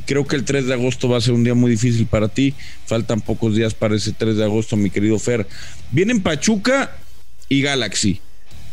creo 0.05 0.25
que 0.25 0.36
el 0.36 0.43
3 0.43 0.67
de 0.67 0.74
agosto 0.74 1.10
va 1.10 1.17
a 1.17 1.22
ser 1.22 1.34
un 1.34 1.43
día 1.43 1.53
muy 1.53 1.72
difícil 1.72 2.05
para 2.05 2.27
ti. 2.27 2.53
Faltan 2.86 3.22
pocos 3.22 3.55
días 3.55 3.74
para 3.74 3.96
ese 3.96 4.12
3 4.13 4.38
de 4.38 4.43
agosto, 4.43 4.75
mi 4.75 4.89
querido 4.89 5.17
Fer. 5.20 5.48
Vienen 5.91 6.22
Pachuca 6.22 6.91
y 7.50 7.62
Galaxy. 7.62 8.20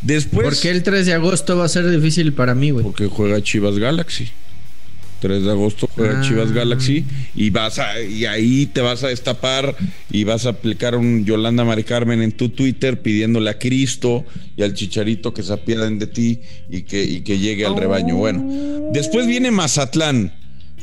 Después. 0.03 0.45
¿Por 0.47 0.59
qué 0.61 0.71
el 0.71 0.83
3 0.83 1.07
de 1.07 1.15
agosto 1.15 1.57
va 1.57 1.65
a 1.65 1.69
ser 1.69 1.89
difícil 1.91 2.33
para 2.33 2.55
mí, 2.55 2.71
güey? 2.71 2.85
Porque 2.85 3.07
juega 3.07 3.43
Chivas 3.43 3.79
Galaxy. 3.79 4.29
3 5.21 5.43
de 5.43 5.51
agosto 5.51 5.89
juega 5.93 6.21
Ah. 6.21 6.23
Chivas 6.23 6.53
Galaxy 6.53 7.05
y 7.35 7.51
vas 7.51 7.81
a 7.81 8.01
y 8.01 8.25
ahí 8.25 8.67
te 8.67 8.81
vas 8.81 9.03
a 9.03 9.09
destapar 9.09 9.75
y 10.13 10.23
vas 10.23 10.47
a 10.47 10.51
aplicar 10.51 10.95
un 10.95 11.25
Yolanda 11.25 11.65
Mari 11.65 11.83
Carmen 11.83 12.23
en 12.23 12.31
tu 12.31 12.51
Twitter 12.51 13.03
pidiéndole 13.03 13.51
a 13.51 13.59
Cristo 13.59 14.25
y 14.57 14.63
al 14.63 14.75
Chicharito 14.75 15.35
que 15.35 15.43
se 15.43 15.53
apiaden 15.53 15.99
de 15.99 16.07
ti 16.07 16.41
y 16.71 16.83
que, 16.83 17.03
y 17.03 17.23
que 17.23 17.41
llegue 17.41 17.67
al 17.67 17.77
rebaño. 17.77 18.15
Bueno, 18.15 18.47
después 18.93 19.27
viene 19.27 19.51
Mazatlán, 19.51 20.33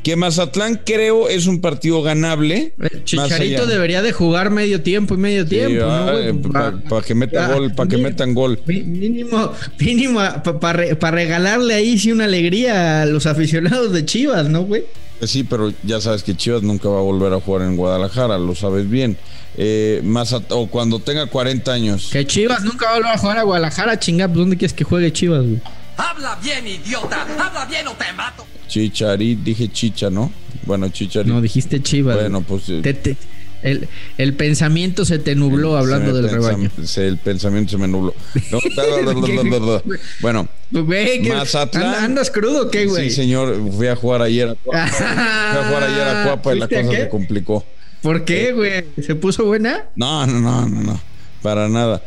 que 0.06 0.16
Mazatlán 0.16 0.82
creo 0.86 1.30
es 1.30 1.48
un 1.48 1.62
partido 1.62 2.04
ganable. 2.04 2.74
El 2.78 2.92
más 2.92 3.04
Chicharito 3.06 3.66
debería 3.66 4.04
de 4.04 4.12
jugar 4.12 4.52
medio 4.52 4.84
tiempo 4.84 5.16
y 5.16 5.18
medio 5.18 5.48
tiempo, 5.48 5.84
¿no, 5.84 6.12
güey? 6.12 6.34
para 6.44 6.78
Pa- 6.84 7.02
que 7.02 7.16
meta 7.16 7.48
Ah, 7.48 7.54
gol, 7.56 7.74
para 7.74 7.90
que 7.90 7.98
metan 7.98 8.36
gol. 8.36 8.60
Mínimo, 8.68 9.52
mínimo 9.80 10.20
para 10.62 11.12
regalarle 11.12 11.74
ahí 11.74 11.98
sí 11.98 12.12
una 12.12 12.26
alegría 12.26 13.02
a 13.02 13.06
los 13.08 13.26
aficionados 13.26 13.94
de 13.94 14.06
Chivas, 14.06 14.48
¿no, 14.48 14.62
güey? 14.62 14.84
Pues 15.18 15.32
Sí, 15.32 15.44
pero 15.44 15.74
ya 15.82 16.00
sabes 16.00 16.22
que 16.22 16.36
Chivas 16.38 16.62
nunca 16.62 16.88
va 16.88 17.00
a 17.00 17.02
volver 17.02 17.34
a 17.34 17.40
jugar 17.42 17.64
en 17.64 17.76
Guadalajara, 17.76 18.38
lo 18.38 18.54
sabes 18.54 18.88
bien. 18.88 19.18
Eh, 19.58 20.02
Mazat- 20.04 20.46
o 20.52 20.68
cuando 20.68 21.00
tenga 21.00 21.26
40 21.26 21.74
años. 21.74 22.10
Que 22.12 22.28
Chivas 22.28 22.64
nunca 22.64 22.86
va 22.86 22.92
a 22.92 22.96
volver 22.98 23.12
a 23.12 23.18
jugar 23.18 23.38
a 23.40 23.44
Guadalajara, 23.44 23.98
chingada. 24.00 24.28
pues, 24.28 24.38
¿Dónde 24.38 24.58
quieres 24.58 24.74
que 24.74 24.84
juegue 24.84 25.12
Chivas, 25.12 25.42
güey? 25.42 25.62
Habla 25.98 26.38
bien, 26.44 26.68
idiota. 26.68 27.24
Habla 27.40 27.66
bien 27.66 27.88
o 27.88 27.94
te 27.94 28.14
mato. 28.14 28.46
Chicharit, 28.76 29.40
dije 29.40 29.70
chicha, 29.72 30.10
¿no? 30.10 30.30
Bueno, 30.66 30.90
Chicharit. 30.90 31.32
No, 31.32 31.40
dijiste 31.40 31.82
Chivas. 31.82 32.18
Bueno, 32.18 32.42
pues. 32.42 32.68
eh, 32.68 32.82
Te- 32.84 32.94
te- 32.94 33.16
el, 33.64 33.88
el 34.18 34.34
pensamiento 34.34 35.06
se 35.06 35.18
te 35.18 35.34
nubló 35.34 35.78
hablando 35.78 36.14
del 36.14 36.26
pensa- 36.26 36.36
rebaño. 36.52 36.72
se- 36.84 37.08
el 37.08 37.18
pensamiento 37.18 37.72
se 37.72 37.78
me 37.78 37.88
nubló. 37.88 38.14
No, 38.52 38.60
bueno, 40.22 40.50
Güey, 40.72 41.22
que- 41.22 41.30
Mazatlán. 41.30 41.86
¿and- 41.86 42.04
¿Andas 42.04 42.30
crudo 42.32 42.70
qué, 42.70 42.86
güey? 42.86 43.10
Sí, 43.10 43.16
señor, 43.16 43.58
fui 43.72 43.88
a 43.88 43.96
jugar 43.96 44.22
ayer 44.22 44.50
a 44.50 44.56
Cuapa. 44.62 44.88
fui 44.90 45.06
a 45.06 45.64
jugar 45.70 45.84
ayer 45.84 46.02
a 46.08 46.24
Cuapa 46.26 46.54
y 46.54 46.60
la 46.60 46.68
¿Fuiste 46.68 46.84
a 46.84 46.86
cosa 46.86 46.98
se 47.04 47.10
complicó. 47.10 47.66
¿Por 48.02 48.26
qué, 48.26 48.52
güey? 48.52 48.84
¿Se 49.02 49.16
puso 49.16 49.46
buena? 49.46 49.86
No, 49.96 50.28
no, 50.28 50.42
no, 50.42 50.68
no, 50.68 50.82
no. 50.82 51.02
Para 51.42 51.70
nada. 51.70 52.04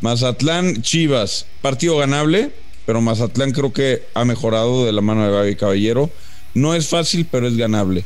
Mazatlán, 0.00 0.80
Chivas. 0.82 1.46
Partido 1.60 1.98
ganable, 1.98 2.52
pero 2.86 3.00
Mazatlán 3.00 3.50
creo 3.50 3.72
que 3.72 4.04
ha 4.14 4.24
mejorado 4.24 4.86
de 4.86 4.92
la 4.92 5.02
mano 5.02 5.26
de 5.26 5.32
Gaby 5.32 5.56
Caballero. 5.56 6.08
No 6.54 6.74
es 6.74 6.88
fácil, 6.88 7.26
pero 7.30 7.48
es 7.48 7.56
ganable. 7.56 8.04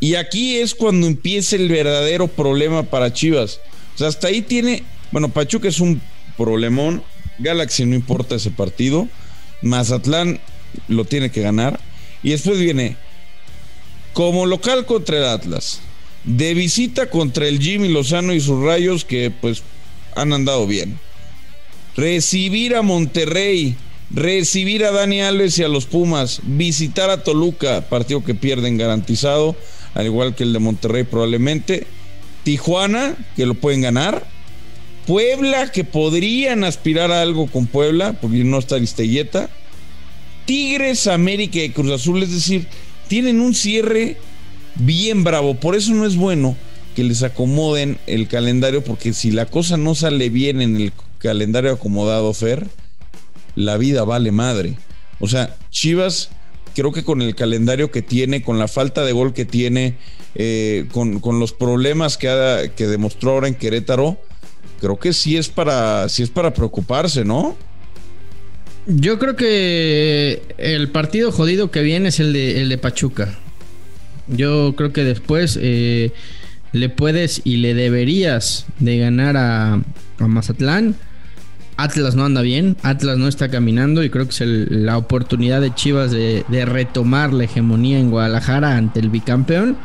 Y 0.00 0.16
aquí 0.16 0.56
es 0.56 0.74
cuando 0.74 1.06
empieza 1.06 1.56
el 1.56 1.68
verdadero 1.68 2.26
problema 2.26 2.82
para 2.82 3.12
Chivas. 3.12 3.60
O 3.94 3.98
sea, 3.98 4.08
hasta 4.08 4.28
ahí 4.28 4.42
tiene. 4.42 4.82
Bueno, 5.12 5.28
Pachuca 5.28 5.68
es 5.68 5.78
un 5.78 6.02
problemón. 6.36 7.02
Galaxy 7.38 7.86
no 7.86 7.94
importa 7.94 8.34
ese 8.34 8.50
partido. 8.50 9.08
Mazatlán 9.62 10.40
lo 10.88 11.04
tiene 11.04 11.30
que 11.30 11.42
ganar. 11.42 11.78
Y 12.22 12.30
después 12.30 12.58
viene 12.58 12.96
como 14.12 14.44
local 14.44 14.86
contra 14.86 15.18
el 15.18 15.24
Atlas. 15.24 15.80
De 16.24 16.52
visita 16.54 17.08
contra 17.08 17.46
el 17.46 17.60
Jimmy 17.60 17.88
Lozano 17.88 18.34
y 18.34 18.40
sus 18.40 18.62
rayos 18.62 19.04
que 19.04 19.30
pues 19.30 19.62
han 20.16 20.32
andado 20.32 20.66
bien. 20.66 20.98
Recibir 21.96 22.74
a 22.74 22.82
Monterrey. 22.82 23.76
Recibir 24.10 24.84
a 24.84 24.90
Dani 24.90 25.20
Alves 25.20 25.58
y 25.58 25.62
a 25.62 25.68
los 25.68 25.86
Pumas. 25.86 26.40
Visitar 26.44 27.10
a 27.10 27.22
Toluca. 27.22 27.88
Partido 27.88 28.24
que 28.24 28.34
pierden 28.34 28.76
garantizado. 28.76 29.56
Al 29.94 30.06
igual 30.06 30.34
que 30.34 30.44
el 30.44 30.52
de 30.52 30.58
Monterrey 30.58 31.04
probablemente. 31.04 31.86
Tijuana, 32.42 33.16
que 33.36 33.46
lo 33.46 33.54
pueden 33.54 33.82
ganar. 33.82 34.26
Puebla, 35.06 35.70
que 35.72 35.84
podrían 35.84 36.64
aspirar 36.64 37.10
a 37.10 37.22
algo 37.22 37.46
con 37.46 37.66
Puebla, 37.66 38.14
porque 38.20 38.44
no 38.44 38.58
está 38.58 38.78
Listelleta. 38.78 39.50
Tigres, 40.44 41.06
América 41.06 41.60
y 41.60 41.70
Cruz 41.70 41.92
Azul, 41.92 42.22
es 42.22 42.32
decir, 42.32 42.66
tienen 43.08 43.40
un 43.40 43.54
cierre 43.54 44.16
bien 44.76 45.24
bravo. 45.24 45.54
Por 45.54 45.74
eso 45.74 45.92
no 45.94 46.06
es 46.06 46.16
bueno 46.16 46.56
que 46.94 47.04
les 47.04 47.22
acomoden 47.22 47.98
el 48.06 48.28
calendario, 48.28 48.82
porque 48.82 49.12
si 49.12 49.30
la 49.30 49.46
cosa 49.46 49.76
no 49.76 49.94
sale 49.94 50.28
bien 50.28 50.60
en 50.60 50.76
el 50.76 50.92
calendario 51.18 51.72
acomodado, 51.72 52.32
Fer, 52.34 52.66
la 53.60 53.76
vida 53.76 54.04
vale 54.04 54.32
madre. 54.32 54.76
O 55.18 55.28
sea, 55.28 55.56
Chivas, 55.70 56.30
creo 56.74 56.92
que 56.92 57.04
con 57.04 57.22
el 57.22 57.34
calendario 57.34 57.90
que 57.90 58.02
tiene, 58.02 58.42
con 58.42 58.58
la 58.58 58.68
falta 58.68 59.04
de 59.04 59.12
gol 59.12 59.32
que 59.32 59.44
tiene, 59.44 59.96
eh, 60.34 60.86
con, 60.92 61.20
con 61.20 61.40
los 61.40 61.52
problemas 61.52 62.16
que, 62.16 62.72
que 62.76 62.86
demostró 62.86 63.32
ahora 63.32 63.48
en 63.48 63.54
Querétaro, 63.54 64.18
creo 64.80 64.98
que 64.98 65.12
sí 65.12 65.36
es 65.36 65.48
para, 65.48 66.08
sí 66.08 66.22
es 66.22 66.30
para 66.30 66.52
preocuparse, 66.54 67.24
¿no? 67.24 67.56
Yo 68.86 69.18
creo 69.18 69.36
que 69.36 70.42
el 70.58 70.88
partido 70.88 71.32
jodido 71.32 71.70
que 71.70 71.82
viene 71.82 72.08
es 72.08 72.18
el 72.18 72.32
de, 72.32 72.60
el 72.62 72.68
de 72.68 72.78
Pachuca. 72.78 73.38
Yo 74.26 74.74
creo 74.76 74.92
que 74.92 75.04
después 75.04 75.58
eh, 75.60 76.12
le 76.72 76.88
puedes 76.88 77.42
y 77.44 77.58
le 77.58 77.74
deberías 77.74 78.66
de 78.78 78.98
ganar 78.98 79.36
a, 79.36 79.74
a 79.74 80.26
Mazatlán. 80.26 80.96
Atlas 81.82 82.14
no 82.14 82.24
anda 82.24 82.42
bien, 82.42 82.76
Atlas 82.82 83.18
no 83.18 83.28
está 83.28 83.48
caminando 83.48 84.02
y 84.02 84.10
creo 84.10 84.26
que 84.26 84.32
es 84.32 84.40
la 84.70 84.96
oportunidad 84.98 85.60
de 85.60 85.74
Chivas 85.74 86.10
de, 86.10 86.44
de 86.48 86.64
retomar 86.64 87.32
la 87.32 87.44
hegemonía 87.44 87.98
en 87.98 88.10
Guadalajara 88.10 88.76
ante 88.76 89.00
el 89.00 89.10
bicampeón. 89.10 89.76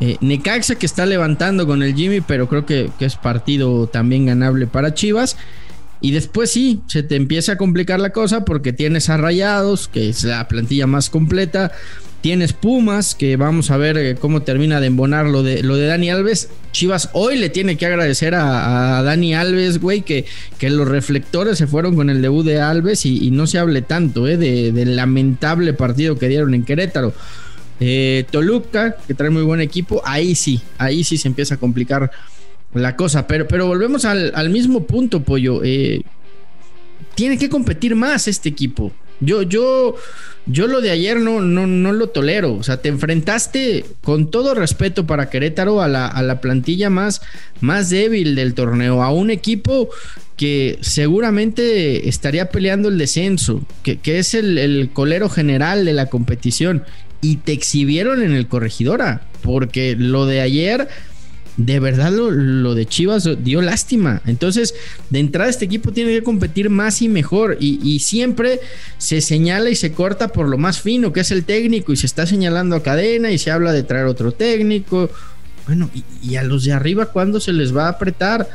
Eh, 0.00 0.16
Necaxa 0.22 0.76
que 0.76 0.86
está 0.86 1.04
levantando 1.04 1.66
con 1.66 1.82
el 1.82 1.94
Jimmy, 1.94 2.22
pero 2.22 2.48
creo 2.48 2.64
que, 2.64 2.90
que 2.98 3.04
es 3.04 3.16
partido 3.16 3.86
también 3.86 4.26
ganable 4.26 4.66
para 4.66 4.94
Chivas. 4.94 5.36
Y 6.00 6.12
después 6.12 6.50
sí, 6.50 6.80
se 6.86 7.02
te 7.02 7.16
empieza 7.16 7.52
a 7.52 7.56
complicar 7.58 8.00
la 8.00 8.10
cosa 8.10 8.46
porque 8.46 8.72
tienes 8.72 9.10
a 9.10 9.18
Rayados, 9.18 9.88
que 9.88 10.08
es 10.08 10.24
la 10.24 10.48
plantilla 10.48 10.86
más 10.86 11.10
completa. 11.10 11.72
Tienes 12.20 12.52
Pumas, 12.52 13.14
que 13.14 13.36
vamos 13.36 13.70
a 13.70 13.78
ver 13.78 13.96
eh, 13.96 14.14
cómo 14.14 14.42
termina 14.42 14.78
de 14.78 14.88
embonar 14.88 15.24
lo 15.26 15.42
de, 15.42 15.62
lo 15.62 15.76
de 15.76 15.86
Dani 15.86 16.10
Alves. 16.10 16.50
Chivas 16.70 17.08
hoy 17.14 17.38
le 17.38 17.48
tiene 17.48 17.76
que 17.76 17.86
agradecer 17.86 18.34
a, 18.34 19.02
Dani 19.02 19.34
Alves, 19.34 19.80
güey, 19.80 20.02
que, 20.02 20.26
que 20.58 20.68
los 20.68 20.86
reflectores 20.86 21.56
se 21.56 21.66
fueron 21.66 21.96
con 21.96 22.10
el 22.10 22.20
debut 22.20 22.44
de 22.44 22.60
Alves 22.60 23.06
y, 23.06 23.30
no 23.30 23.46
se 23.46 23.58
hable 23.58 23.80
tanto 23.80 24.28
eh, 24.28 24.36
de- 24.36 24.70
del 24.70 24.96
lamentable 24.96 25.72
partido 25.72 26.18
que 26.18 26.28
dieron 26.28 26.52
en 26.52 26.64
Querétaro. 26.64 27.14
Eh, 27.80 28.26
Toluca, 28.30 28.96
que 29.06 29.14
trae 29.14 29.30
muy 29.30 29.42
buen 29.42 29.62
equipo, 29.62 30.02
ahí 30.04 30.34
sí, 30.34 30.60
ahí 30.76 31.02
sí 31.04 31.16
se 31.16 31.28
empieza 31.28 31.54
a 31.54 31.58
complicar 31.58 32.10
la 32.74 32.96
cosa. 32.96 33.26
Pero, 33.26 33.48
pero 33.48 33.66
volvemos 33.66 34.04
al, 34.04 34.32
al 34.34 34.50
mismo 34.50 34.84
punto, 34.84 35.22
Pollo. 35.22 35.62
Tiene 37.14 37.38
que 37.38 37.48
competir 37.48 37.96
más 37.96 38.28
este 38.28 38.50
equipo. 38.50 38.92
Yo, 39.20 39.42
yo, 39.42 39.96
yo 40.46 40.66
lo 40.66 40.80
de 40.80 40.90
ayer 40.90 41.20
no, 41.20 41.40
no, 41.40 41.66
no 41.66 41.92
lo 41.92 42.08
tolero. 42.08 42.54
O 42.54 42.62
sea, 42.62 42.78
te 42.78 42.88
enfrentaste 42.88 43.84
con 44.02 44.30
todo 44.30 44.54
respeto 44.54 45.06
para 45.06 45.30
Querétaro 45.30 45.82
a 45.82 45.88
la, 45.88 46.06
a 46.06 46.22
la 46.22 46.40
plantilla 46.40 46.90
más, 46.90 47.22
más 47.60 47.90
débil 47.90 48.34
del 48.34 48.54
torneo, 48.54 49.02
a 49.02 49.12
un 49.12 49.30
equipo 49.30 49.90
que 50.36 50.78
seguramente 50.80 52.08
estaría 52.08 52.48
peleando 52.48 52.88
el 52.88 52.96
descenso, 52.96 53.62
que, 53.82 53.98
que 53.98 54.18
es 54.18 54.32
el, 54.32 54.56
el 54.56 54.90
colero 54.90 55.28
general 55.28 55.84
de 55.84 55.92
la 55.92 56.06
competición. 56.06 56.84
Y 57.22 57.36
te 57.36 57.52
exhibieron 57.52 58.22
en 58.22 58.32
el 58.32 58.48
corregidora, 58.48 59.26
porque 59.42 59.94
lo 59.98 60.24
de 60.24 60.40
ayer 60.40 60.88
de 61.56 61.80
verdad 61.80 62.12
lo, 62.12 62.30
lo 62.30 62.74
de 62.74 62.86
Chivas 62.86 63.28
dio 63.42 63.60
lástima. 63.60 64.22
Entonces, 64.26 64.74
de 65.10 65.18
entrada 65.18 65.50
este 65.50 65.64
equipo 65.66 65.92
tiene 65.92 66.12
que 66.12 66.22
competir 66.22 66.70
más 66.70 67.02
y 67.02 67.08
mejor. 67.08 67.56
Y, 67.60 67.98
siempre 68.00 68.60
se 68.98 69.20
señala 69.20 69.68
y 69.70 69.74
se 69.76 69.92
corta 69.92 70.28
por 70.28 70.48
lo 70.48 70.56
más 70.58 70.80
fino, 70.80 71.12
que 71.12 71.20
es 71.20 71.30
el 71.30 71.44
técnico. 71.44 71.92
Y 71.92 71.96
se 71.96 72.06
está 72.06 72.26
señalando 72.26 72.76
a 72.76 72.82
cadena 72.82 73.30
y 73.30 73.38
se 73.38 73.50
habla 73.50 73.72
de 73.72 73.82
traer 73.82 74.06
otro 74.06 74.32
técnico. 74.32 75.10
Bueno, 75.66 75.90
y, 75.94 76.04
y 76.30 76.36
a 76.36 76.42
los 76.42 76.64
de 76.64 76.72
arriba, 76.72 77.06
¿cuándo 77.06 77.40
se 77.40 77.52
les 77.52 77.76
va 77.76 77.86
a 77.86 77.90
apretar? 77.90 78.48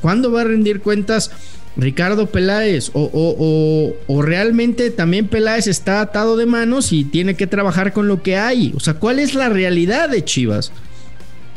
¿Cuándo 0.00 0.32
va 0.32 0.40
a 0.40 0.44
rendir 0.44 0.80
cuentas 0.80 1.30
Ricardo 1.76 2.26
Peláez? 2.26 2.90
O, 2.94 3.02
o- 3.02 3.36
o- 3.38 3.94
o 4.06 4.22
realmente 4.22 4.90
también 4.90 5.28
Peláez 5.28 5.66
está 5.66 6.00
atado 6.00 6.36
de 6.36 6.46
manos 6.46 6.92
y 6.92 7.04
tiene 7.04 7.34
que 7.34 7.46
trabajar 7.46 7.92
con 7.92 8.08
lo 8.08 8.22
que 8.22 8.36
hay. 8.36 8.72
O 8.74 8.80
sea, 8.80 8.94
¿cuál 8.94 9.18
es 9.18 9.34
la 9.34 9.48
realidad 9.50 10.08
de 10.08 10.24
Chivas? 10.24 10.72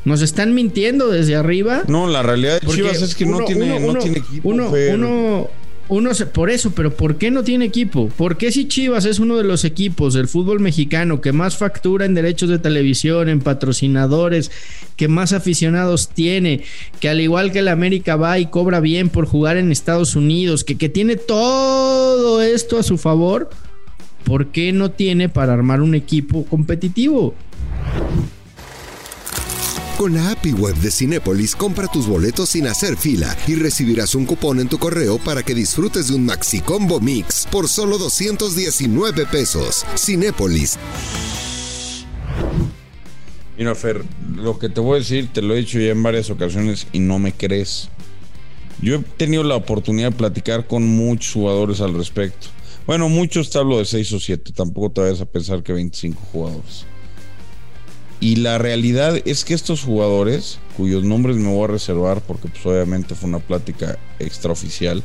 ¿Nos 0.06 0.22
están 0.22 0.54
mintiendo 0.54 1.10
desde 1.10 1.36
arriba? 1.36 1.84
No, 1.88 2.08
la 2.08 2.22
realidad 2.24 2.60
de 2.62 2.68
Chivas 2.68 3.02
es 3.02 3.16
que 3.16 3.26
no, 3.26 3.44
tiene, 3.46 3.66
uno- 3.66 3.80
no 3.80 3.88
uno- 3.92 4.00
tiene 4.02 4.18
equipo. 4.18 4.50
Uno, 4.50 4.70
uno, 4.94 5.48
uno 5.88 6.14
se- 6.14 6.26
por 6.26 6.50
eso, 6.50 6.72
pero 6.72 6.94
¿por 6.94 7.18
qué 7.18 7.32
no 7.32 7.44
tiene 7.44 7.66
equipo? 7.66 8.10
¿Por 8.10 8.36
qué 8.38 8.52
si 8.52 8.68
Chivas 8.68 9.06
es 9.06 9.20
uno 9.20 9.38
de 9.38 9.44
los 9.46 9.64
equipos 9.64 10.14
del 10.14 10.28
fútbol 10.28 10.60
mexicano 10.60 11.22
que 11.22 11.32
más 11.32 11.56
factura 11.56 12.06
en 12.06 12.14
derechos 12.16 12.50
de 12.50 12.60
televisión, 12.60 13.30
en 13.30 13.40
patrocinadores, 13.40 14.52
que 14.98 15.08
más 15.08 15.32
aficionados 15.32 16.10
tiene, 16.10 16.64
que 17.00 17.08
al 17.10 17.22
igual 17.22 17.52
que 17.54 17.60
el 17.60 17.70
América 17.70 18.16
va 18.18 18.40
y 18.40 18.48
cobra 18.48 18.82
bien 18.82 19.08
por 19.10 19.26
jugar 19.26 19.56
en 19.56 19.72
Estados 19.72 20.16
Unidos, 20.18 20.64
que, 20.66 20.78
que 20.78 20.90
tiene 20.90 21.16
todo 21.16 22.42
esto 22.42 22.78
a 22.78 22.84
su 22.84 22.98
favor? 22.98 23.50
¿Por 24.26 24.48
qué 24.48 24.72
no 24.74 24.92
tiene 24.92 25.28
para 25.30 25.54
armar 25.54 25.82
un 25.82 25.96
equipo 25.96 26.46
competitivo? 26.46 27.36
Con 29.98 30.16
la 30.16 30.32
API 30.32 30.54
web 30.54 30.76
de 30.78 30.90
Cinépolis, 30.90 31.56
compra 31.56 31.88
tus 31.88 32.08
boletos 32.08 32.50
sin 32.50 32.66
hacer 32.66 32.98
fila 32.98 33.38
y 33.48 33.54
recibirás 33.54 34.16
un 34.16 34.26
cupón 34.26 34.60
en 34.60 34.68
tu 34.68 34.80
correo 34.80 35.20
para 35.20 35.44
que 35.44 35.54
disfrutes 35.54 36.08
de 36.08 36.16
un 36.16 36.26
Maxi 36.26 36.62
Combo 36.62 37.00
Mix 37.00 37.48
por 37.52 37.70
solo 37.70 38.00
219 38.00 39.28
pesos. 39.28 39.86
Cinépolis. 39.96 40.80
Mira, 43.56 43.76
Fer, 43.76 44.04
lo 44.36 44.58
que 44.58 44.68
te 44.68 44.82
voy 44.82 44.96
a 44.96 45.00
decir, 45.00 45.30
te 45.32 45.44
lo 45.44 45.54
he 45.54 45.60
dicho 45.60 45.80
ya 45.80 45.92
en 45.92 46.02
varias 46.02 46.32
ocasiones 46.32 46.88
y 46.92 47.00
no 47.00 47.20
me 47.20 47.32
crees. 47.32 47.90
Yo 48.82 48.96
he 48.96 49.00
tenido 49.00 49.44
la 49.44 49.56
oportunidad 49.56 50.10
de 50.10 50.18
platicar 50.18 50.66
con 50.66 50.84
muchos 50.88 51.34
jugadores 51.34 51.82
al 51.82 51.94
respecto. 51.94 52.48
Bueno, 52.88 53.10
muchos 53.10 53.52
te 53.52 53.60
hablo 53.60 53.78
de 53.78 53.86
6 53.86 54.14
o 54.14 54.20
7, 54.20 54.54
tampoco 54.54 54.92
te 54.92 55.02
vayas 55.02 55.22
a 55.22 55.26
pensar 55.26 55.62
que 55.62 55.72
25 55.72 56.20
jugadores. 56.32 56.88
Y 58.24 58.38
la 58.38 58.58
realidad 58.58 59.22
es 59.26 59.44
que 59.44 59.54
estos 59.54 59.82
jugadores, 59.82 60.58
cuyos 60.78 61.04
nombres 61.04 61.36
me 61.36 61.50
voy 61.50 61.66
a 61.66 61.74
reservar 61.74 62.22
porque 62.22 62.48
pues, 62.48 62.66
obviamente 62.66 63.16
fue 63.16 63.28
una 63.28 63.40
plática 63.40 64.00
extraoficial, 64.18 65.04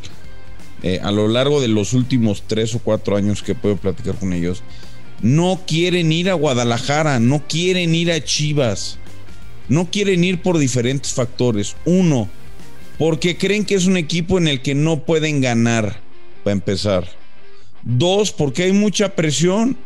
eh, 0.85 1.01
a 1.03 1.11
lo 1.11 1.27
largo 1.27 1.61
de 1.61 1.67
los 1.67 1.95
últimos 1.95 2.45
3 2.47 2.77
o 2.77 2.79
4 2.79 3.17
años 3.17 3.43
que 3.43 3.57
puedo 3.57 3.77
platicar 3.77 4.15
con 4.15 4.33
ellos, 4.33 4.63
no 5.21 5.63
quieren 5.67 6.13
ir 6.13 6.31
a 6.31 6.35
Guadalajara, 6.35 7.19
no 7.19 7.43
quieren 7.49 7.93
ir 7.93 8.13
a 8.13 8.23
Chivas, 8.23 8.99
no 9.69 9.91
quieren 9.91 10.23
ir 10.23 10.41
por 10.41 10.57
diferentes 10.57 11.13
factores. 11.13 11.75
Uno, 11.85 12.29
porque 12.99 13.37
creen 13.37 13.65
que 13.65 13.75
es 13.75 13.87
un 13.87 13.97
equipo 13.97 14.39
en 14.39 14.47
el 14.47 14.63
que 14.63 14.77
no 14.77 15.05
pueden 15.05 15.41
ganar, 15.41 16.01
para 16.45 16.53
empezar. 16.53 17.09
Dos, 17.83 18.31
porque 18.31 18.63
hay 18.63 18.73
mucha 18.73 19.17
presión. 19.17 19.77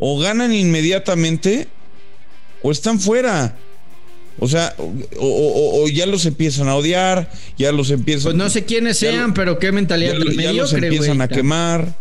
O 0.00 0.18
ganan 0.18 0.52
inmediatamente 0.52 1.68
o 2.66 2.72
están 2.72 2.98
fuera. 2.98 3.56
O 4.40 4.48
sea, 4.48 4.74
o, 5.18 5.86
ya 5.88 6.04
los 6.04 6.26
empiezan 6.26 6.68
a 6.68 6.74
odiar, 6.74 7.30
ya 7.56 7.70
los 7.70 7.90
empiezan. 7.90 8.24
Pues 8.24 8.34
no 8.34 8.50
sé 8.50 8.64
quiénes 8.64 8.98
sean, 8.98 9.32
pero 9.32 9.58
qué 9.58 9.70
mentalidad 9.70 10.14
ya, 10.18 10.42
ya 10.42 10.52
los 10.52 10.72
empiezan 10.72 11.20
a 11.20 11.28
quemar. 11.28 11.94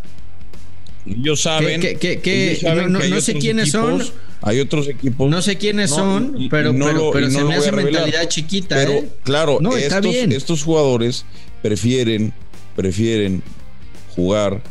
Ellos 1.05 1.41
saben. 1.41 1.79
Que, 1.81 2.59
no, 2.89 3.21
sé 3.21 3.35
quiénes 3.35 3.71
son. 3.71 4.03
Hay 4.41 4.59
otros 4.59 4.87
equipos. 4.87 5.29
No 5.29 5.41
sé 5.43 5.57
quiénes 5.57 5.91
son, 5.91 6.47
pero, 6.49 6.73
pero, 7.13 7.29
se 7.29 7.43
me 7.43 7.55
hace 7.55 7.71
mentalidad 7.71 8.27
chiquita. 8.27 8.75
Pero 8.75 8.91
¿eh? 8.91 9.09
claro, 9.23 9.59
estos, 9.77 10.15
estos 10.15 10.63
jugadores 10.63 11.25
prefieren, 11.61 12.33
prefieren 12.75 13.43
jugar 14.15 14.63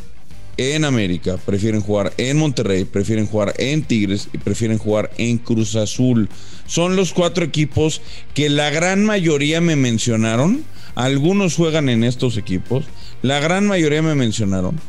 en 0.57 0.85
América, 0.85 1.37
prefieren 1.45 1.81
jugar 1.81 2.13
en 2.17 2.37
Monterrey, 2.37 2.85
prefieren 2.85 3.27
jugar 3.27 3.53
en 3.57 3.83
Tigres 3.83 4.29
y 4.33 4.37
prefieren 4.37 4.77
jugar 4.77 5.11
en 5.17 5.37
Cruz 5.37 5.75
Azul. 5.75 6.29
Son 6.67 6.95
los 6.95 7.13
cuatro 7.13 7.45
equipos 7.45 8.01
que 8.33 8.49
la 8.49 8.69
gran 8.69 9.03
mayoría 9.05 9.61
me 9.61 9.75
mencionaron. 9.75 10.63
Algunos 10.95 11.55
juegan 11.55 11.89
en 11.89 12.03
estos 12.03 12.37
equipos. 12.37 12.85
La 13.21 13.39
gran 13.39 13.67
mayoría 13.67 14.01
me 14.01 14.15
mencionaron 14.15 14.79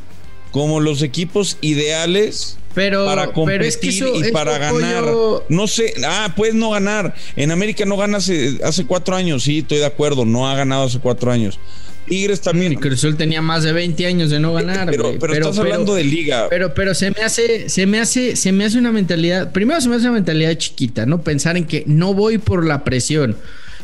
como 0.57 0.81
los 0.81 1.03
equipos 1.03 1.59
ideales 1.61 2.57
para 2.75 3.33
competir 3.33 4.05
y 4.15 4.33
para 4.33 4.59
ganar. 4.59 5.05
No 5.49 5.67
sé, 5.67 5.93
ah, 6.05 6.33
puedes 6.37 6.55
no 6.55 6.71
ganar. 6.71 7.15
En 7.37 7.51
América 7.51 7.85
no 7.85 7.97
gana 7.97 8.19
hace, 8.19 8.59
hace 8.65 8.87
cuatro 8.87 9.17
años, 9.17 9.43
sí, 9.43 9.59
estoy 9.59 9.79
de 9.79 9.87
acuerdo, 9.87 10.25
no 10.25 10.49
ha 10.49 10.55
ganado 10.55 10.85
hace 10.85 10.99
cuatro 10.99 11.31
años. 11.31 11.59
Tigres 12.07 12.41
también. 12.41 12.73
Y 12.73 12.77
Cruzul 12.77 13.17
tenía 13.17 13.43
más 13.43 13.63
de 13.65 13.73
20 13.73 14.07
años 14.07 14.31
de 14.31 14.41
no 14.41 14.53
ganar. 14.53 14.89
Pero, 14.91 15.15
pero, 15.19 15.33
estás 15.35 15.59
hablando 15.59 15.95
de 15.95 16.05
liga. 16.05 16.49
Pero, 16.49 16.75
pero 16.75 16.95
se 16.95 17.11
me 17.11 17.23
hace, 17.23 17.69
se 17.69 17.87
me 17.87 18.01
hace, 18.01 18.37
se 18.37 18.53
me 18.53 18.65
hace 18.65 18.79
una 18.79 18.93
mentalidad. 18.93 19.53
Primero 19.53 19.81
se 19.81 19.89
me 19.89 19.97
hace 19.97 20.05
una 20.05 20.15
mentalidad 20.15 20.55
chiquita, 20.55 21.07
¿no? 21.07 21.23
Pensar 21.23 21.57
en 21.57 21.67
que 21.67 21.85
no 21.87 22.15
voy 22.15 22.39
por 22.39 22.65
la 22.65 22.85
presión. 22.85 23.37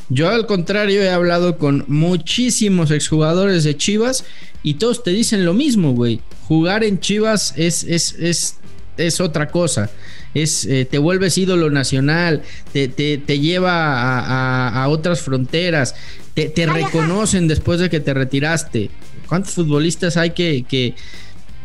Yo 0.08 0.28
al 0.28 0.46
contrario 0.46 1.02
he 1.02 1.10
hablado 1.10 1.56
con 1.56 1.84
muchísimos 1.88 2.90
exjugadores 2.90 3.64
de 3.64 3.76
Chivas 3.76 4.24
y 4.62 4.74
todos 4.74 5.02
te 5.02 5.10
dicen 5.10 5.44
lo 5.44 5.54
mismo, 5.54 5.92
güey. 5.94 6.20
Jugar 6.48 6.84
en 6.84 7.00
Chivas 7.00 7.54
es, 7.56 7.84
es, 7.84 8.14
es, 8.18 8.56
es 8.96 9.20
otra 9.20 9.48
cosa. 9.48 9.90
Es, 10.34 10.64
eh, 10.64 10.84
te 10.84 10.98
vuelves 10.98 11.36
ídolo 11.36 11.70
nacional, 11.70 12.42
te, 12.72 12.88
te, 12.88 13.38
lleva 13.38 14.68
a, 14.68 14.88
otras 14.88 15.20
fronteras, 15.20 15.94
te, 16.34 16.48
te 16.48 16.66
reconocen 16.66 17.48
después 17.48 17.80
de 17.80 17.90
que 17.90 18.00
te 18.00 18.14
retiraste. 18.14 18.90
¿Cuántos 19.28 19.54
futbolistas 19.54 20.16
hay 20.16 20.30
que, 20.30 20.64
que 20.68 20.94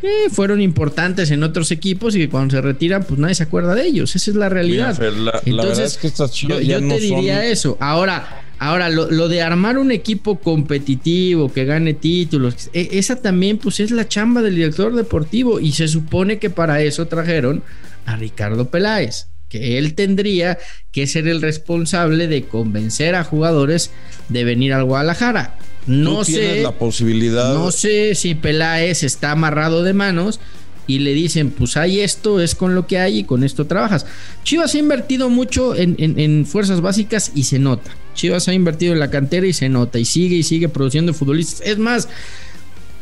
eh, 0.04 0.30
fueron 0.32 0.62
importantes 0.62 1.32
en 1.32 1.44
otros 1.44 1.72
equipos 1.72 2.16
y 2.16 2.20
que 2.20 2.30
cuando 2.30 2.56
se 2.56 2.62
retiran, 2.62 3.04
pues 3.04 3.20
nadie 3.20 3.36
se 3.36 3.44
acuerda 3.44 3.76
de 3.76 3.88
ellos? 3.88 4.16
Esa 4.16 4.32
es 4.32 4.36
la 4.36 4.50
realidad. 4.50 4.98
Entonces, 5.46 5.98
que 5.98 6.12
yo, 6.48 6.80
te 6.80 7.00
diría 7.00 7.46
eso. 7.46 7.78
Ahora, 7.80 8.44
Ahora, 8.60 8.90
lo, 8.90 9.28
de 9.28 9.44
armar 9.44 9.78
un 9.78 9.92
equipo 9.92 10.40
competitivo 10.40 11.54
que 11.54 11.66
gane 11.66 11.94
títulos, 11.94 12.72
e, 12.74 12.90
esa 12.94 13.18
también 13.18 13.60
pues 13.60 13.80
es 13.80 13.92
la 13.92 14.08
chamba 14.08 14.42
del 14.42 14.56
director 14.56 14.96
deportivo 14.96 15.60
y 15.60 15.74
se 15.74 15.88
supone 15.88 16.40
que 16.40 16.50
para 16.50 16.82
eso 16.82 17.06
trajeron 17.06 17.62
a 18.08 18.16
Ricardo 18.16 18.70
Peláez, 18.70 19.28
que 19.50 19.78
él 19.78 19.94
tendría 19.94 20.58
que 20.92 21.08
ser 21.08 21.28
el 21.28 21.42
responsable 21.42 22.28
de 22.28 22.44
convencer 22.44 23.16
a 23.16 23.24
jugadores 23.24 23.92
de 24.30 24.44
venir 24.44 24.74
al 24.74 24.84
Guadalajara. 24.84 25.58
No 25.86 26.24
sé 26.26 26.62
la 26.62 26.74
posibilidad. 26.74 27.54
No 27.54 27.72
sé 27.72 28.14
si 28.16 28.36
Peláez 28.36 29.04
está 29.04 29.32
amarrado 29.32 29.84
de 29.84 29.94
manos 29.94 30.40
y 30.86 31.00
le 31.00 31.14
dicen, 31.14 31.52
pues 31.52 31.78
hay 31.78 32.02
esto, 32.02 32.42
es 32.42 32.56
con 32.56 32.76
lo 32.76 32.88
que 32.88 32.98
hay 32.98 33.20
y 33.20 33.24
con 33.24 33.44
esto 33.44 33.68
trabajas. 33.68 34.06
Chivas 34.44 34.76
ha 34.76 34.78
invertido 34.78 35.30
mucho 35.30 35.76
en 35.76 36.46
fuerzas 36.46 36.82
básicas 36.82 37.32
y 37.36 37.44
se 37.44 37.60
nota. 37.60 37.92
Chivas 38.16 38.48
ha 38.48 38.54
invertido 38.54 38.94
en 38.94 39.00
la 39.00 39.12
cantera 39.12 39.46
y 39.46 39.54
se 39.54 39.70
nota 39.70 40.00
y 40.00 40.06
sigue 40.06 40.38
y 40.38 40.44
sigue 40.44 40.70
produciendo 40.70 41.14
futbolistas. 41.14 41.62
Es 41.66 41.78
más, 41.78 42.10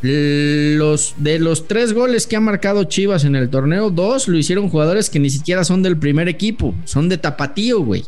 los 0.01 1.15
de 1.17 1.39
los 1.39 1.67
tres 1.67 1.93
goles 1.93 2.27
que 2.27 2.36
ha 2.36 2.39
marcado 2.39 2.84
Chivas 2.84 3.23
en 3.23 3.36
el 3.36 3.49
torneo, 3.49 3.89
dos 3.89 4.27
lo 4.27 4.38
hicieron 4.38 4.69
jugadores 4.69 5.10
que 5.10 5.19
ni 5.19 5.29
siquiera 5.29 5.63
son 5.63 5.84
del 5.84 5.97
primer 5.97 6.27
equipo, 6.27 6.75
son 6.86 7.10
de 7.10 7.17
tapatío, 7.17 7.81
güey. 7.81 8.03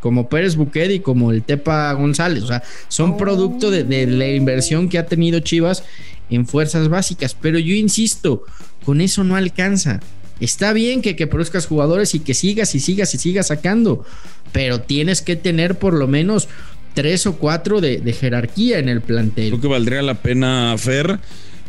Como 0.00 0.28
Pérez 0.28 0.54
Buquet 0.54 0.92
y 0.92 1.00
como 1.00 1.32
el 1.32 1.42
Tepa 1.42 1.92
González. 1.94 2.44
O 2.44 2.46
sea, 2.46 2.62
son 2.86 3.16
producto 3.16 3.70
de, 3.70 4.06
la 4.06 4.28
inversión 4.28 4.88
que 4.88 4.98
ha 4.98 5.06
tenido 5.06 5.40
Chivas 5.40 5.82
en 6.30 6.46
fuerzas 6.46 6.88
básicas. 6.88 7.34
Pero 7.34 7.58
yo 7.58 7.74
insisto, 7.74 8.44
con 8.84 9.00
eso 9.00 9.24
no 9.24 9.34
alcanza. 9.34 9.98
Está 10.38 10.72
bien 10.72 11.02
que, 11.02 11.16
que 11.16 11.26
produzcas 11.26 11.66
jugadores 11.66 12.14
y 12.14 12.20
que 12.20 12.34
sigas 12.34 12.76
y 12.76 12.80
sigas 12.80 13.12
y 13.14 13.18
sigas 13.18 13.48
sacando, 13.48 14.04
pero 14.52 14.82
tienes 14.82 15.20
que 15.20 15.34
tener 15.34 15.80
por 15.80 15.94
lo 15.94 16.06
menos 16.06 16.48
tres 16.94 17.26
o 17.26 17.36
cuatro 17.36 17.80
de, 17.80 18.00
jerarquía 18.12 18.78
en 18.78 18.88
el 18.88 19.00
plantel. 19.00 19.48
Creo 19.48 19.60
que 19.60 19.68
valdría 19.68 20.02
la 20.02 20.14
pena, 20.14 20.74
Fer. 20.78 21.18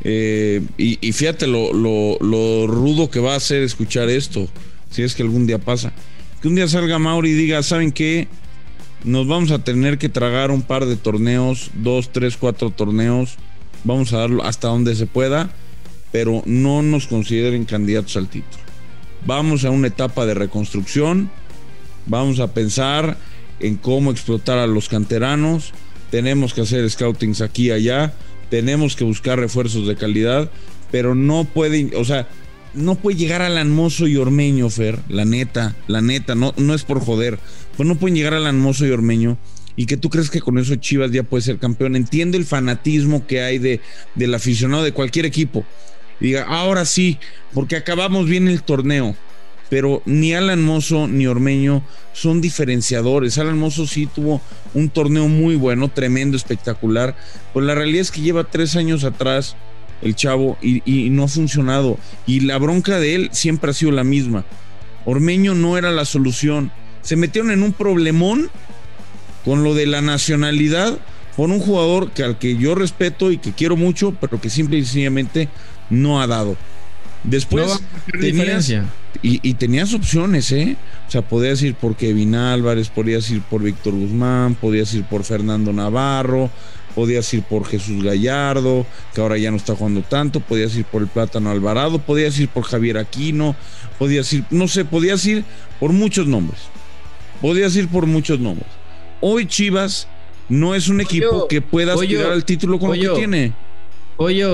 Eh, 0.04 0.62
y, 0.78 1.12
fíjate 1.12 1.46
lo, 1.48 1.74
lo, 1.74 2.68
rudo 2.68 3.10
que 3.10 3.20
va 3.20 3.36
a 3.36 3.40
ser 3.40 3.64
escuchar 3.64 4.10
esto, 4.10 4.48
si 4.90 5.04
es 5.04 5.16
que 5.16 5.24
algún 5.24 5.46
día 5.46 5.60
pasa. 5.60 5.92
Que 6.42 6.48
un 6.48 6.56
día 6.56 6.68
salga 6.68 7.00
Mauri 7.00 7.32
y 7.32 7.34
diga, 7.34 7.62
¿saben 7.64 7.92
qué? 7.92 8.28
Nos 9.04 9.28
vamos 9.28 9.52
a 9.52 9.64
tener 9.64 9.98
que 9.98 10.10
tragar 10.10 10.52
un 10.52 10.62
par 10.62 10.86
de 10.86 10.96
torneos, 10.96 11.72
dos, 11.74 12.12
tres, 12.12 12.38
cuatro 12.38 12.70
torneos. 12.70 13.36
Vamos 13.84 14.14
a 14.14 14.20
darlo 14.20 14.44
hasta 14.44 14.68
donde 14.68 14.96
se 14.96 15.06
pueda 15.06 15.50
pero 16.12 16.42
no 16.46 16.82
nos 16.82 17.08
consideren 17.08 17.66
candidatos 17.66 18.18
al 18.18 18.28
título. 18.28 18.64
Vamos 19.26 19.66
a 19.66 19.70
una 19.70 19.88
etapa 19.88 20.26
de 20.26 20.34
reconstrucción, 20.34 21.30
vamos 22.06 22.40
a 22.40 22.54
pensar 22.54 23.18
en 23.60 23.76
cómo 23.76 24.12
explotar 24.12 24.58
a 24.58 24.68
los 24.68 24.90
canteranos, 24.90 25.74
tenemos 26.12 26.54
que 26.54 26.62
hacer 26.62 26.90
scoutings 26.90 27.42
aquí 27.42 27.68
y 27.68 27.72
allá, 27.72 28.14
tenemos 28.50 28.96
que 28.96 29.04
buscar 29.04 29.40
refuerzos 29.40 29.88
de 29.88 29.96
calidad, 29.96 30.50
pero 30.92 31.16
no 31.16 31.46
puede, 31.46 31.96
o 31.96 32.06
sea, 32.06 32.28
no 32.74 32.96
puede 32.96 33.18
llegar 33.18 33.42
al 33.42 33.58
Anmoso 33.58 34.08
y 34.08 34.18
Ormeño, 34.18 34.70
Fer, 34.70 35.00
la 35.08 35.26
neta, 35.26 35.76
la 35.88 36.02
neta, 36.02 36.36
no, 36.36 36.54
no 36.58 36.74
es 36.74 36.84
por 36.84 37.00
joder, 37.00 37.40
pues 37.78 37.88
no 37.88 37.96
pueden 37.96 38.16
llegar 38.16 38.34
al 38.34 38.48
Anmoso 38.48 38.86
y 38.86 38.92
Ormeño. 38.92 39.38
Y 39.76 39.86
que 39.86 39.96
tú 39.96 40.10
crees 40.10 40.30
que 40.30 40.42
con 40.42 40.58
eso 40.58 40.76
Chivas 40.76 41.12
ya 41.12 41.24
puede 41.24 41.42
ser 41.42 41.58
campeón. 41.58 41.96
Entiendo 41.96 42.36
el 42.36 42.44
fanatismo 42.44 43.26
que 43.26 43.42
hay 43.42 43.60
de, 43.60 43.80
del 44.14 44.34
aficionado 44.34 44.84
de 44.84 44.92
cualquier 44.92 45.26
equipo, 45.26 45.64
diga, 46.20 46.44
ahora 46.44 46.84
sí, 46.84 47.18
porque 47.54 47.78
acabamos 47.78 48.28
bien 48.28 48.50
el 48.50 48.62
torneo. 48.62 49.16
Pero 49.70 50.02
ni 50.06 50.34
Alan 50.34 50.62
Mozo 50.64 51.08
ni 51.08 51.28
Ormeño 51.28 51.84
son 52.14 52.42
diferenciadores. 52.42 53.38
Alan 53.38 53.58
Mozo 53.58 53.86
sí 53.86 54.08
tuvo 54.08 54.42
un 54.74 54.90
torneo 54.90 55.28
muy 55.28 55.56
bueno, 55.56 55.90
tremendo, 55.90 56.38
espectacular. 56.38 57.16
Pues 57.54 57.66
la 57.66 57.76
realidad 57.76 58.02
es 58.02 58.12
que 58.12 58.22
lleva 58.22 58.44
tres 58.46 58.76
años 58.76 59.04
atrás 59.04 59.56
el 60.02 60.16
chavo 60.16 60.58
y, 60.62 60.82
y 60.86 61.10
no 61.10 61.26
ha 61.26 61.28
funcionado. 61.28 61.98
Y 62.26 62.42
la 62.42 62.58
bronca 62.58 63.00
de 63.00 63.16
él 63.16 63.30
siempre 63.32 63.72
ha 63.72 63.74
sido 63.74 63.92
la 63.92 64.04
misma. 64.04 64.44
Ormeño 65.06 65.54
no 65.54 65.78
era 65.78 65.92
la 65.92 66.06
solución. 66.06 66.72
Se 67.02 67.16
metieron 67.16 67.52
en 67.52 67.64
un 67.64 67.74
problemón 67.74 68.50
con 69.46 69.64
lo 69.64 69.74
de 69.74 69.86
la 69.86 70.02
nacionalidad 70.02 71.00
por 71.36 71.50
un 71.50 71.60
jugador 71.60 72.12
que 72.12 72.24
al 72.24 72.38
que 72.38 72.58
yo 72.58 72.76
respeto 72.76 73.32
y 73.32 73.38
que 73.38 73.54
quiero 73.54 73.78
mucho, 73.78 74.14
pero 74.20 74.42
que 74.42 74.50
simple 74.50 74.78
y 74.78 74.84
sencillamente 74.84 75.48
no 75.90 76.22
ha 76.22 76.28
dado. 76.28 76.58
Después 77.24 77.82
No 78.14 78.20
tenías. 78.20 78.72
Y, 79.22 79.40
y 79.48 79.54
tenías 79.56 79.94
opciones, 79.94 80.52
¿eh? 80.52 80.78
O 81.08 81.12
sea, 81.12 81.22
podías 81.22 81.62
ir 81.62 81.76
por 81.76 81.96
Kevin 81.96 82.36
Álvarez, 82.36 82.90
podías 82.90 83.30
ir 83.32 83.42
por 83.42 83.62
Víctor 83.62 83.94
Guzmán, 83.94 84.56
podías 84.56 84.94
ir 84.94 85.04
por 85.04 85.24
Fernando 85.24 85.74
Navarro, 85.74 86.50
podías 86.96 87.34
ir 87.34 87.44
por 87.44 87.66
Jesús 87.66 88.04
Gallardo, 88.04 88.86
que 89.14 89.22
ahora 89.22 89.38
ya 89.38 89.52
no 89.52 89.58
está 89.58 89.76
jugando 89.76 90.02
tanto, 90.02 90.40
podías 90.40 90.76
ir 90.76 90.86
por 90.86 91.02
el 91.02 91.08
Plátano 91.08 91.50
Alvarado, 91.50 92.00
podías 92.00 92.38
ir 92.40 92.50
por 92.50 92.64
Javier 92.64 92.98
Aquino, 92.98 93.56
podías 93.98 94.32
ir, 94.34 94.44
no 94.50 94.68
sé, 94.68 94.86
podías 94.86 95.26
ir 95.26 95.44
por 95.80 95.92
muchos 95.92 96.28
nombres. 96.28 96.60
Podías 97.42 97.76
ir 97.76 97.88
por 97.88 98.06
muchos 98.06 98.40
nombres. 98.40 98.68
Hoy 99.22 99.48
Chivas 99.48 100.08
no 100.50 100.76
es 100.76 100.90
un 100.90 101.02
equipo 101.02 101.48
que 101.48 101.62
pueda 101.62 101.94
aspirar 101.94 102.32
al 102.32 102.44
título 102.44 102.80
con 102.80 102.90
lo 102.90 102.96
Pollo. 102.96 103.14
que 103.14 103.20
tiene. 103.20 103.54
Oye, 104.18 104.46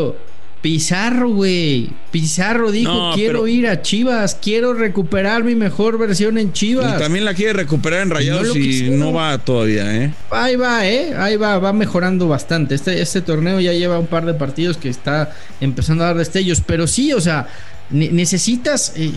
Pizarro, 0.66 1.30
güey. 1.30 1.92
Pizarro 2.10 2.72
dijo, 2.72 2.92
No, 2.92 3.12
quiero 3.14 3.42
pero- 3.44 3.48
ir 3.48 3.68
a 3.68 3.84
Chivas, 3.84 4.34
quiero 4.42 4.74
recuperar 4.74 5.44
mi 5.44 5.54
mejor 5.54 6.00
versión 6.00 6.40
en 6.40 6.48
Y 6.48 6.52
Chivas. 6.54 6.98
también 6.98 7.24
la 7.24 7.36
quiere 7.36 7.54
recuperar 7.54 8.02
en 8.02 8.10
Rayados 8.10 8.56
y 8.58 8.90
no 8.90 9.14
va 9.14 9.38
todavía, 9.38 9.96
¿eh? 9.96 10.12
Ahí 10.32 10.56
va, 10.56 10.88
¿eh? 10.88 11.14
Ahí 11.16 11.38
va, 11.38 11.60
va 11.60 11.72
mejorando 11.72 12.28
bastante. 12.28 12.74
Este, 12.74 13.00
este 13.00 13.22
torneo 13.22 13.60
ya 13.60 13.74
lleva 13.74 14.00
un 14.00 14.08
par 14.08 14.26
de 14.26 14.34
partidos 14.34 14.78
que 14.78 14.90
está 14.90 15.36
empezando 15.62 16.04
a 16.04 16.08
dar 16.08 16.18
destellos. 16.18 16.62
Pero 16.66 16.88
sí, 16.88 17.14
o 17.14 17.22
sea, 17.22 17.48
ne- 17.92 18.10
necesitas 18.10 18.94
eh, 18.96 19.12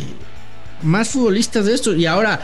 más 0.82 1.08
futbolistas 1.08 1.64
de 1.64 1.72
estos. 1.72 1.96
Y 1.96 2.04
ahora 2.04 2.42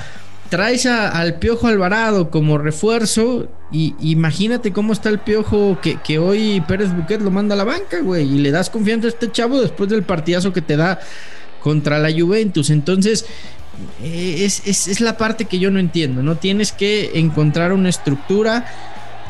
traes 0.48 0.87
al 0.87 1.35
Piojo 1.38 1.66
Alvarado 1.66 2.30
como 2.30 2.59
refuerzo. 2.59 3.48
Y 3.72 3.94
imagínate 4.00 4.72
cómo 4.72 4.92
está 4.92 5.09
el 5.09 5.18
Piojo 5.18 5.78
que, 5.83 5.96
que 6.02 6.18
hoy 6.18 6.62
Pérez 6.68 6.94
Buquet 6.94 7.20
lo 7.20 7.30
manda 7.30 7.54
a 7.54 7.59
la 7.59 7.64
banca, 7.64 8.00
güey. 8.00 8.24
Y 8.35 8.38
le 8.38 8.50
das 8.50 8.70
confianza 8.70 9.07
a 9.09 9.11
este 9.11 9.30
chavo 9.33 9.61
después 9.61 9.90
del 9.90 10.02
partidazo 10.04 10.52
que 10.52 10.62
te 10.62 10.76
da 10.76 11.00
contra 11.61 11.98
la 11.98 12.12
Juventus. 12.12 12.70
Entonces, 12.70 13.26
eh, 14.02 14.42
es, 14.44 14.62
es- 14.66 14.87
es 14.87 15.00
la 15.00 15.16
parte 15.16 15.46
que 15.46 15.59
yo 15.59 15.70
no 15.72 15.80
entiendo, 15.80 16.22
¿no? 16.22 16.37
Tienes 16.37 16.70
que 16.72 17.18
encontrar 17.18 17.72
una 17.72 17.88
estructura 17.88 18.66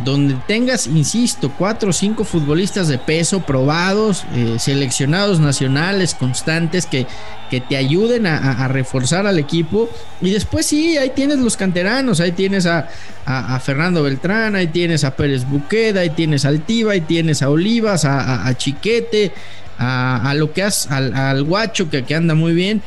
donde 0.04 0.34
tengas, 0.48 0.88
insisto, 0.88 1.52
cuatro 1.56 1.90
o 1.90 1.92
cinco 1.92 2.24
futbolistas 2.24 2.88
de 2.88 2.98
peso 2.98 3.40
probados, 3.40 4.24
eh, 4.34 4.56
seleccionados 4.58 5.38
nacionales, 5.38 6.14
constantes, 6.14 6.86
que, 6.86 7.06
que 7.48 7.60
te 7.60 7.76
ayuden 7.76 8.26
a, 8.26 8.66
reforzar 8.66 9.26
al 9.26 9.38
equipo. 9.38 9.88
Y 10.20 10.30
después 10.30 10.66
sí, 10.66 10.96
ahí 10.96 11.10
tienes 11.14 11.38
los 11.38 11.56
canteranos, 11.56 12.18
ahí 12.18 12.32
tienes 12.32 12.66
a, 12.66 12.88
a- 13.24 13.60
Fernando 13.60 14.02
Beltrán, 14.02 14.56
ahí 14.56 14.66
tienes 14.66 15.04
a 15.04 15.14
Pérez 15.14 15.44
Buqueda, 15.48 16.00
ahí 16.00 16.10
tienes 16.10 16.44
a 16.44 16.48
Altiva, 16.48 16.92
ahí 16.92 17.02
tienes 17.02 17.42
a 17.42 17.50
Olivas, 17.50 18.04
a, 18.04 18.52
Chiquete, 18.56 19.32
a, 19.78 20.28
a 20.28 20.34
lo 20.34 20.52
que 20.52 20.64
has, 20.64 20.90
al, 20.90 21.14
al 21.14 21.44
guacho 21.44 21.88
que, 21.88 22.04
que 22.04 22.16
anda 22.16 22.34
muy 22.34 22.52
bien. 22.52 22.82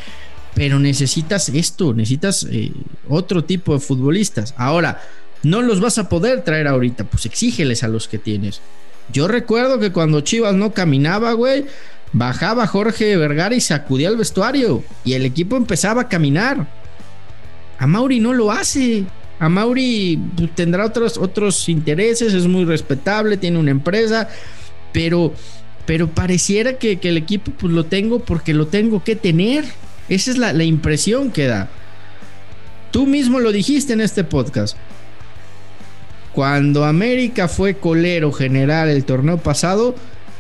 Pero 0.54 0.80
necesitas 0.80 1.50
esto, 1.50 1.94
necesitas 1.94 2.46
eh, 2.52 2.72
otro 3.08 3.44
tipo 3.44 3.74
de 3.76 3.80
futbolistas. 3.80 4.56
Ahora, 4.58 5.00
no 5.44 5.62
los 5.62 5.80
vas 5.80 5.98
a 5.98 6.10
poder 6.10 6.44
traer 6.44 6.68
ahorita, 6.68 7.04
pues 7.06 7.26
exígeles 7.26 7.84
a 7.84 7.88
los 7.88 8.08
que 8.08 8.18
tienes. 8.18 8.62
Yo 9.12 9.28
recuerdo 9.28 9.80
que 9.80 9.92
cuando 9.92 10.22
Chivas 10.22 10.56
no 10.56 10.74
caminaba, 10.74 11.34
güey, 11.34 11.66
bajaba 12.14 12.68
Jorge 12.68 13.16
Vergara 13.18 13.56
y 13.56 13.62
sacudía 13.62 14.10
el 14.10 14.18
vestuario 14.18 14.84
y 15.04 15.14
el 15.14 15.26
equipo 15.26 15.56
empezaba 15.56 16.04
a 16.04 16.10
caminar. 16.10 16.68
A 17.80 17.88
Mauri 17.88 18.20
no 18.20 18.34
lo 18.34 18.52
hace. 18.52 19.06
A 19.40 19.50
Mauri 19.50 20.20
pues, 20.36 20.56
tendrá 20.56 20.86
otros, 20.86 21.18
otros 21.18 21.70
intereses, 21.70 22.34
es 22.34 22.48
muy 22.48 22.66
respetable, 22.66 23.38
tiene 23.38 23.60
una 23.60 23.72
empresa, 23.72 24.28
pero, 24.92 25.34
pero 25.86 26.10
pareciera 26.10 26.74
que, 26.80 26.98
que 26.98 27.10
el 27.10 27.18
equipo 27.18 27.52
pues 27.52 27.72
lo 27.72 27.86
tengo 27.86 28.20
porque 28.20 28.54
lo 28.54 28.68
tengo 28.68 29.04
que 29.04 29.16
tener. 29.16 29.64
Esa 30.10 30.32
es 30.32 30.38
la, 30.38 30.54
la 30.54 30.64
impresión 30.64 31.32
que 31.32 31.46
da. 31.48 31.70
Tú 32.92 33.06
mismo 33.06 33.40
lo 33.40 33.52
dijiste 33.52 33.94
en 33.94 34.02
este 34.02 34.24
podcast. 34.24 34.76
Cuando 36.38 36.86
América 36.86 37.48
fue 37.48 37.78
colero 37.78 38.32
general 38.32 38.90
el 38.90 39.06
torneo 39.06 39.40
pasado, 39.40 39.96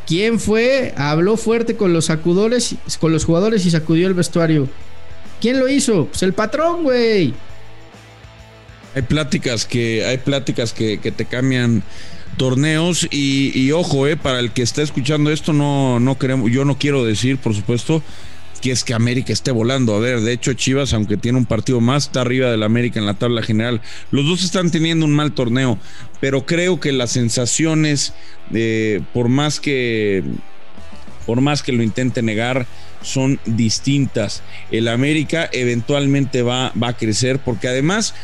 ¿quién 0.05 0.39
fue? 0.39 0.93
Habló 0.95 1.37
fuerte 1.37 1.75
con 1.75 1.91
los 1.91 2.05
sacudores, 2.05 2.75
con 2.99 3.11
los 3.11 3.25
jugadores 3.25 3.65
y 3.65 3.71
sacudió 3.71 4.07
el 4.07 4.13
vestuario. 4.13 4.69
¿Quién 5.41 5.57
lo 5.57 5.67
hizo? 5.67 6.05
Pues 6.05 6.21
el 6.21 6.33
patrón, 6.33 6.83
güey. 6.83 7.33
Hay 8.93 9.01
pláticas 9.01 9.65
que, 9.65 10.05
hay 10.05 10.19
pláticas 10.19 10.71
que, 10.71 10.99
te 10.99 11.25
cambian 11.25 11.81
torneos 12.37 13.07
y, 13.09 13.59
y 13.59 13.71
ojo, 13.71 14.05
eh, 14.05 14.17
para 14.17 14.39
el 14.39 14.51
que 14.51 14.61
está 14.61 14.83
escuchando 14.83 15.31
esto, 15.31 15.51
no, 15.51 15.99
no 15.99 16.19
queremos, 16.19 16.51
yo 16.51 16.63
no 16.63 16.77
quiero 16.77 17.05
decir, 17.05 17.39
por 17.39 17.55
supuesto, 17.55 18.03
que 18.57 18.71
es 18.71 18.83
que 18.83 18.93
América 18.93 19.33
esté 19.33 19.51
volando. 19.51 19.95
A 19.95 19.99
ver, 19.99 20.21
de 20.21 20.33
hecho, 20.33 20.53
Chivas, 20.53 20.93
aunque 20.93 21.17
tiene 21.17 21.37
un 21.37 21.45
partido 21.45 21.79
más, 21.81 22.05
está 22.05 22.21
arriba 22.21 22.49
del 22.49 22.63
América 22.63 22.99
en 22.99 23.05
la 23.05 23.13
tabla 23.13 23.41
general. 23.41 23.81
Los 24.11 24.25
dos 24.25 24.43
están 24.43 24.71
teniendo 24.71 25.05
un 25.05 25.13
mal 25.13 25.31
torneo, 25.31 25.77
pero 26.19 26.45
creo 26.45 26.79
que 26.79 26.91
las 26.91 27.11
sensaciones, 27.11 28.13
eh, 28.53 29.01
por 29.13 29.29
más 29.29 29.59
que 29.59 30.23
por 31.25 31.41
más 31.41 31.61
que 31.61 31.73
lo 31.73 31.83
intente 31.83 32.21
negar, 32.21 32.65
son 33.01 33.37
distintas. 33.45 34.43
El 34.71 34.87
América 34.87 35.49
eventualmente 35.51 36.41
va, 36.41 36.71
va 36.81 36.89
a 36.89 36.97
crecer 36.97 37.39
porque 37.39 37.67
además 37.67 38.15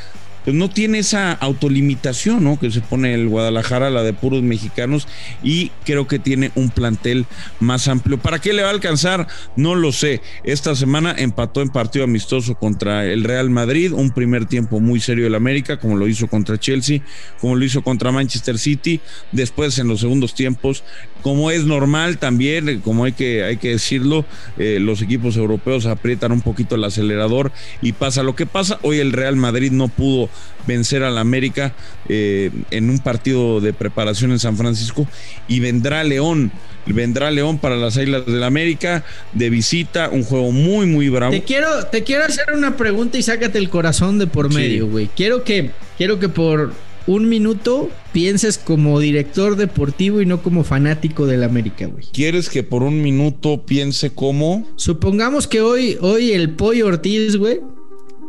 pues 0.44 0.56
no 0.56 0.70
tiene 0.70 1.00
esa 1.00 1.32
autolimitación 1.32 2.44
¿no? 2.44 2.60
que 2.60 2.72
se 2.72 2.82
pone 2.82 3.14
el 3.14 3.28
Guadalajara, 3.28 3.90
la 3.90 4.04
de 4.04 4.14
puros 4.14 4.44
mexicanos, 4.44 5.08
y 5.44 5.72
creo 5.86 6.08
que 6.08 6.20
tiene 6.20 6.52
un 6.56 6.70
plantel 6.70 7.26
más 7.60 7.88
amplio. 7.88 8.18
¿Para 8.18 8.40
qué 8.40 8.54
le 8.54 8.62
va 8.62 8.70
a 8.70 8.72
alcanzar? 8.72 9.28
No 9.56 9.76
lo 9.76 9.92
sé. 9.92 10.22
Esta 10.44 10.76
semana 10.76 11.16
empató 11.18 11.62
en 11.62 11.70
partido 11.70 12.06
amistoso 12.06 12.56
contra 12.56 13.06
el 13.06 13.24
Real 13.24 13.50
Madrid, 13.50 13.94
un 13.94 14.12
primer 14.12 14.46
tiempo 14.46 14.80
muy 14.80 15.00
serio 15.00 15.26
del 15.26 15.36
América, 15.36 15.80
como 15.80 15.96
lo 15.96 16.08
hizo 16.08 16.28
contra 16.28 16.60
Chelsea, 16.60 17.02
como 17.40 17.56
lo 17.56 17.64
hizo 17.64 17.82
contra 17.82 18.12
Manchester 18.12 18.58
City. 18.58 19.00
Después 19.32 19.80
en 19.80 19.88
los 19.88 20.02
segundos 20.02 20.34
tiempos, 20.34 20.84
como 21.22 21.52
es 21.52 21.66
normal 21.66 22.18
también, 22.18 22.82
como 22.82 23.06
hay 23.06 23.14
que, 23.14 23.44
hay 23.44 23.58
que 23.58 23.70
decirlo, 23.70 24.26
eh, 24.58 24.78
los 24.80 25.02
equipos 25.02 25.38
europeos 25.38 25.86
aprietan 25.86 26.32
un 26.32 26.42
poquito 26.42 26.76
el 26.76 26.84
acelerador 26.84 27.52
y 27.82 27.94
pasa 27.94 28.24
lo 28.24 28.36
que 28.36 28.46
pasa. 28.46 28.80
Hoy 28.82 29.00
el 29.00 29.14
Real 29.14 29.36
Madrid 29.36 29.72
no 29.72 29.88
pudo 29.88 30.30
vencer 30.68 31.04
al 31.04 31.18
América 31.18 31.74
eh, 32.10 32.52
en 32.72 32.90
un 32.90 33.00
partido 33.00 33.62
de 33.62 33.74
preparación 33.74 34.32
en 34.32 34.40
San 34.40 34.58
Francisco 34.58 35.08
y 35.48 35.60
vendrá 35.60 36.04
León. 36.04 36.52
Vendrá 36.86 37.32
León 37.32 37.60
para 37.60 37.78
las 37.78 37.96
Islas 37.96 38.26
del 38.26 38.44
América 38.44 39.06
de 39.32 39.50
visita, 39.50 40.10
un 40.10 40.24
juego 40.24 40.52
muy, 40.52 40.86
muy 40.86 41.08
bravo. 41.08 41.32
Te 41.32 41.44
quiero, 41.44 41.86
te 41.86 42.04
quiero 42.04 42.26
hacer 42.26 42.46
una 42.54 42.76
pregunta 42.76 43.18
y 43.18 43.24
sácate 43.24 43.58
el 43.58 43.70
corazón 43.70 44.20
de 44.20 44.28
por 44.28 44.54
medio, 44.54 44.88
güey. 44.88 45.10
Quiero 45.16 45.46
que, 45.46 45.72
quiero 45.98 46.20
que 46.20 46.28
por 46.28 46.74
un 47.08 47.28
minuto 47.28 47.90
pienses 48.12 48.58
como 48.58 49.00
director 49.00 49.56
deportivo 49.56 50.22
y 50.22 50.26
no 50.26 50.42
como 50.42 50.64
fanático 50.64 51.26
del 51.26 51.44
América, 51.44 51.86
güey. 51.86 52.06
¿Quieres 52.12 52.50
que 52.50 52.64
por 52.64 52.84
un 52.84 53.02
minuto 53.02 53.66
piense 53.66 54.12
cómo? 54.12 54.68
Supongamos 54.76 55.48
que 55.48 55.62
hoy, 55.62 55.98
hoy 56.02 56.32
el 56.32 56.52
Pollo 56.52 56.88
Ortiz, 56.88 57.36
güey, 57.36 57.60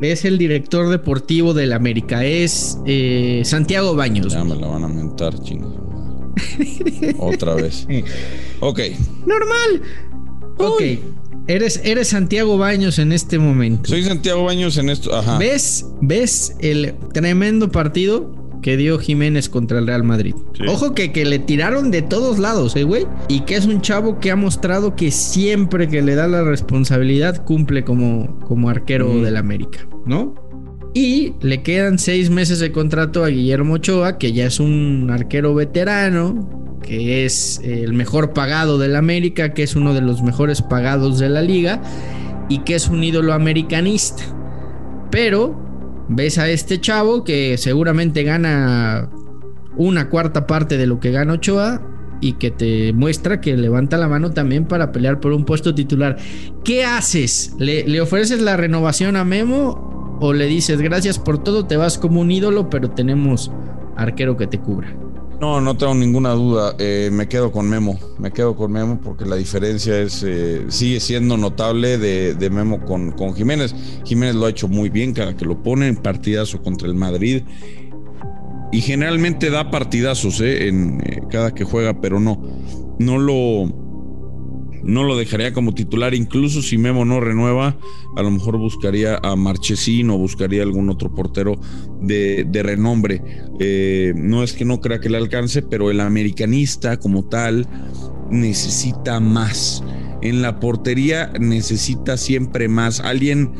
es 0.00 0.24
el 0.24 0.38
director 0.38 0.88
deportivo 0.88 1.54
del 1.54 1.72
América. 1.72 2.24
Es 2.24 2.78
eh, 2.86 3.42
Santiago 3.44 3.94
Baños. 3.94 4.32
Ya 4.32 4.44
me 4.44 4.56
la 4.56 4.66
van 4.66 4.84
a 4.84 4.88
mentar, 4.88 5.38
chingos. 5.42 5.74
Otra 7.18 7.54
vez. 7.54 7.86
Ok. 8.60 8.80
Normal. 9.26 9.82
Ok. 10.58 10.82
Eres, 11.46 11.80
eres 11.84 12.08
Santiago 12.08 12.56
Baños 12.56 12.98
en 12.98 13.12
este 13.12 13.38
momento. 13.38 13.90
Soy 13.90 14.02
Santiago 14.02 14.44
Baños 14.44 14.78
en 14.78 14.88
esto. 14.88 15.14
Ajá. 15.14 15.38
¿Ves, 15.38 15.86
¿Ves 16.00 16.56
el 16.60 16.94
tremendo 17.12 17.70
partido 17.70 18.43
que 18.64 18.78
dio 18.78 18.98
Jiménez 18.98 19.50
contra 19.50 19.78
el 19.78 19.86
Real 19.86 20.04
Madrid? 20.04 20.34
Sí. 20.56 20.64
Ojo 20.66 20.94
que, 20.94 21.12
que 21.12 21.26
le 21.26 21.38
tiraron 21.38 21.90
de 21.90 22.00
todos 22.00 22.38
lados, 22.38 22.74
¿eh, 22.76 22.84
güey? 22.84 23.06
Y 23.28 23.40
que 23.40 23.56
es 23.56 23.66
un 23.66 23.82
chavo 23.82 24.20
que 24.20 24.30
ha 24.30 24.36
mostrado 24.36 24.96
que 24.96 25.10
siempre 25.10 25.86
que 25.86 26.00
le 26.00 26.14
da 26.14 26.26
la 26.28 26.42
responsabilidad 26.42 27.44
cumple 27.44 27.84
como, 27.84 28.40
como 28.40 28.70
arquero 28.70 29.08
Mm. 29.12 29.22
del 29.22 29.36
América, 29.36 29.86
¿no? 30.06 30.34
Y 30.94 31.34
le 31.42 31.62
quedan 31.62 31.98
seis 31.98 32.30
meses 32.30 32.58
de 32.58 32.72
contrato 32.72 33.22
a 33.22 33.28
Guillermo 33.28 33.74
Ochoa, 33.74 34.16
que 34.16 34.32
ya 34.32 34.46
es 34.46 34.58
un 34.60 35.10
arquero 35.12 35.54
veterano, 35.54 36.78
que 36.82 37.26
es 37.26 37.60
el 37.62 37.92
mejor 37.92 38.32
pagado 38.32 38.78
del 38.78 38.96
América, 38.96 39.52
que 39.52 39.62
es 39.62 39.76
uno 39.76 39.92
de 39.92 40.00
los 40.00 40.22
mejores 40.22 40.62
pagados 40.62 41.18
de 41.18 41.28
la 41.28 41.42
liga 41.42 41.82
y 42.48 42.60
que 42.60 42.76
es 42.76 42.88
un 42.88 43.04
ídolo 43.04 43.34
americanista. 43.34 44.22
Pero 45.10 45.73
ves 46.08 46.38
a 46.38 46.48
este 46.48 46.80
chavo 46.80 47.24
que 47.24 47.56
seguramente 47.58 48.22
gana 48.22 49.10
una 49.76 50.08
cuarta 50.08 50.46
parte 50.46 50.76
de 50.76 50.86
lo 50.86 51.00
que 51.00 51.10
gana 51.10 51.34
Ochoa 51.34 51.82
y 52.20 52.34
que 52.34 52.50
te 52.50 52.92
muestra 52.92 53.40
que 53.40 53.56
levanta 53.56 53.96
la 53.96 54.08
mano 54.08 54.30
también 54.30 54.66
para 54.66 54.92
pelear 54.92 55.20
por 55.20 55.32
un 55.32 55.44
puesto 55.44 55.74
titular. 55.74 56.16
¿Qué 56.64 56.84
haces? 56.84 57.54
¿Le, 57.58 57.86
le 57.86 58.00
ofreces 58.00 58.40
la 58.40 58.56
renovación 58.56 59.16
a 59.16 59.24
Memo 59.24 60.18
o 60.20 60.32
le 60.32 60.46
dices 60.46 60.80
gracias 60.80 61.18
por 61.18 61.42
todo, 61.42 61.66
te 61.66 61.76
vas 61.76 61.98
como 61.98 62.20
un 62.20 62.30
ídolo, 62.30 62.70
pero 62.70 62.90
tenemos 62.90 63.50
arquero 63.96 64.36
que 64.36 64.46
te 64.46 64.58
cubra? 64.58 65.03
No, 65.40 65.60
no 65.60 65.76
tengo 65.76 65.94
ninguna 65.94 66.30
duda. 66.30 66.74
Eh, 66.78 67.10
me 67.12 67.28
quedo 67.28 67.50
con 67.50 67.68
Memo. 67.68 67.98
Me 68.18 68.30
quedo 68.30 68.56
con 68.56 68.72
Memo 68.72 69.00
porque 69.02 69.24
la 69.24 69.36
diferencia 69.36 69.98
es 70.00 70.22
eh, 70.26 70.64
sigue 70.68 71.00
siendo 71.00 71.36
notable 71.36 71.98
de, 71.98 72.50
Memo 72.50 72.84
con, 72.84 73.34
Jiménez. 73.34 73.74
Jiménez 74.04 74.36
lo 74.36 74.46
ha 74.46 74.50
hecho 74.50 74.68
muy 74.68 74.88
bien 74.88 75.12
cada 75.12 75.36
que 75.36 75.44
lo 75.44 75.62
pone 75.62 75.88
en 75.88 75.96
partidazo 75.96 76.62
contra 76.62 76.88
el 76.88 76.94
Madrid. 76.94 77.42
Y 78.72 78.80
generalmente 78.80 79.50
da 79.50 79.70
partidazos 79.70 80.40
eh, 80.40 80.68
en 80.68 81.00
cada 81.30 81.54
que 81.54 81.64
juega, 81.64 82.00
pero 82.00 82.20
no. 82.20 82.40
No 82.98 83.18
lo 83.18 83.83
no 84.84 85.02
lo 85.02 85.16
dejaría 85.16 85.52
como 85.52 85.74
titular. 85.74 86.14
Incluso 86.14 86.62
si 86.62 86.78
Memo 86.78 87.04
no 87.04 87.20
renueva, 87.20 87.78
a 88.16 88.22
lo 88.22 88.30
mejor 88.30 88.58
buscaría 88.58 89.18
a 89.22 89.34
Marchesín 89.34 90.10
o 90.10 90.18
buscaría 90.18 90.62
algún 90.62 90.90
otro 90.90 91.12
portero 91.14 91.58
de, 92.00 92.46
renombre. 92.62 93.22
Eh, 93.60 94.12
no 94.16 94.42
es 94.42 94.52
que 94.52 94.64
no 94.64 94.80
crea 94.80 95.00
que 95.00 95.08
le 95.08 95.16
alcance, 95.16 95.62
pero 95.62 95.90
el 95.90 96.00
americanista 96.00 96.98
como 96.98 97.24
tal 97.24 97.66
necesita 98.30 99.20
más. 99.20 99.82
En 100.22 100.42
la 100.42 100.60
portería 100.60 101.32
necesita 101.40 102.16
siempre 102.16 102.68
más. 102.68 103.00
Alguien, 103.00 103.52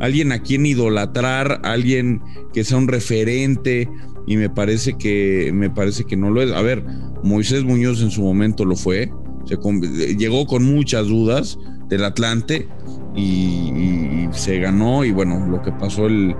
alguien 0.00 0.32
a 0.32 0.42
quien 0.42 0.64
idolatrar, 0.64 1.60
alguien 1.64 2.22
que 2.52 2.64
sea 2.64 2.78
un 2.78 2.88
referente. 2.88 3.88
Y 4.26 4.36
me 4.36 4.50
parece 4.50 4.98
que 4.98 5.50
me 5.54 5.70
parece 5.70 6.04
que 6.04 6.16
no 6.16 6.30
lo 6.30 6.42
es. 6.42 6.52
A 6.52 6.60
ver, 6.60 6.84
Moisés 7.24 7.64
Muñoz 7.64 8.02
en 8.02 8.10
su 8.10 8.22
momento 8.22 8.64
lo 8.64 8.76
fue 8.76 9.10
llegó 9.56 10.46
con 10.46 10.64
muchas 10.64 11.06
dudas 11.06 11.58
del 11.88 12.04
Atlante 12.04 12.68
y, 13.16 14.28
se 14.32 14.58
ganó 14.58 15.04
y 15.04 15.10
bueno, 15.10 15.46
lo 15.46 15.62
que 15.62 15.72
pasó 15.72 16.06
el, 16.06 16.36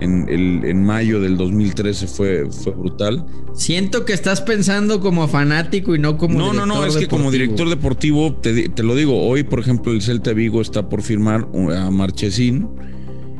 en, 0.00 0.84
mayo 0.84 1.20
del 1.20 1.36
2013 1.36 2.06
fue, 2.06 2.46
fue 2.50 2.72
brutal. 2.72 3.26
Siento 3.54 4.04
que 4.04 4.12
estás 4.12 4.40
pensando 4.42 5.00
como 5.00 5.26
fanático 5.26 5.94
y 5.94 5.98
no 5.98 6.18
como 6.18 6.38
no, 6.38 6.52
No, 6.52 6.66
no, 6.66 6.84
es 6.84 6.96
que 6.96 7.08
como 7.08 7.30
director 7.30 7.68
deportivo, 7.68 8.34
te, 8.34 8.68
te, 8.68 8.82
lo 8.82 8.94
digo, 8.94 9.20
hoy 9.26 9.42
por 9.42 9.60
ejemplo 9.60 9.92
el 9.92 10.02
Celta 10.02 10.32
Vigo 10.32 10.60
está 10.60 10.88
por 10.88 11.02
firmar 11.02 11.48
a 11.74 11.90
Marchesín. 11.90 12.68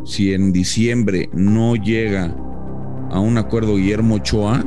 Si 0.05 0.33
en 0.33 0.53
diciembre 0.53 1.29
no 1.35 1.77
llega 1.77 2.35
a 3.11 3.21
un 3.21 3.37
acuerdo 3.37 3.77
Guillermo 3.77 4.17
Ochoa, 4.17 4.65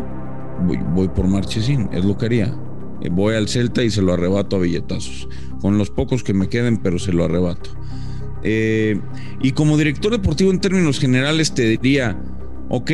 voy, 0.65 0.79
voy 0.93 1.07
por 1.09 1.27
Marchesín, 1.27 1.89
es 1.91 2.05
lo 2.05 2.17
que 2.17 2.27
haría. 2.27 2.55
Voy 3.11 3.35
al 3.35 3.47
Celta 3.47 3.83
y 3.83 3.89
se 3.89 4.01
lo 4.01 4.13
arrebato 4.13 4.55
a 4.55 4.59
billetazos. 4.59 5.27
Con 5.61 5.77
los 5.77 5.89
pocos 5.89 6.23
que 6.23 6.33
me 6.33 6.49
queden, 6.49 6.77
pero 6.77 6.99
se 6.99 7.13
lo 7.13 7.25
arrebato. 7.25 7.69
Eh, 8.43 8.99
y 9.41 9.51
como 9.53 9.77
director 9.77 10.11
deportivo 10.11 10.51
en 10.51 10.59
términos 10.59 10.99
generales 10.99 11.53
te 11.53 11.63
diría, 11.67 12.21
ok, 12.69 12.91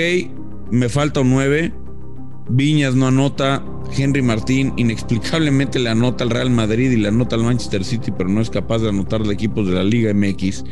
me 0.72 0.90
falta 0.90 1.22
un 1.22 1.32
9, 1.32 1.74
Viñas 2.50 2.96
no 2.96 3.08
anota, 3.08 3.64
Henry 3.96 4.22
Martín 4.22 4.74
inexplicablemente 4.78 5.80
le 5.80 5.90
anota 5.90 6.24
al 6.24 6.30
Real 6.30 6.50
Madrid 6.50 6.92
y 6.92 6.98
le 6.98 7.08
anota 7.08 7.36
al 7.36 7.44
Manchester 7.44 7.84
City, 7.84 8.12
pero 8.16 8.30
no 8.30 8.42
es 8.42 8.50
capaz 8.50 8.80
de 8.80 8.90
anotar 8.90 9.24
de 9.24 9.34
equipos 9.34 9.68
de 9.68 9.74
la 9.74 9.84
Liga 9.84 10.14
MX. 10.14 10.64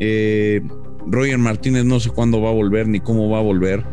Eh, 0.00 0.62
Roger 1.06 1.38
Martínez 1.38 1.84
no 1.84 2.00
sé 2.00 2.10
cuándo 2.10 2.40
va 2.40 2.50
a 2.50 2.54
volver 2.54 2.88
ni 2.88 3.00
cómo 3.00 3.28
va 3.28 3.38
a 3.38 3.42
volver 3.42 3.84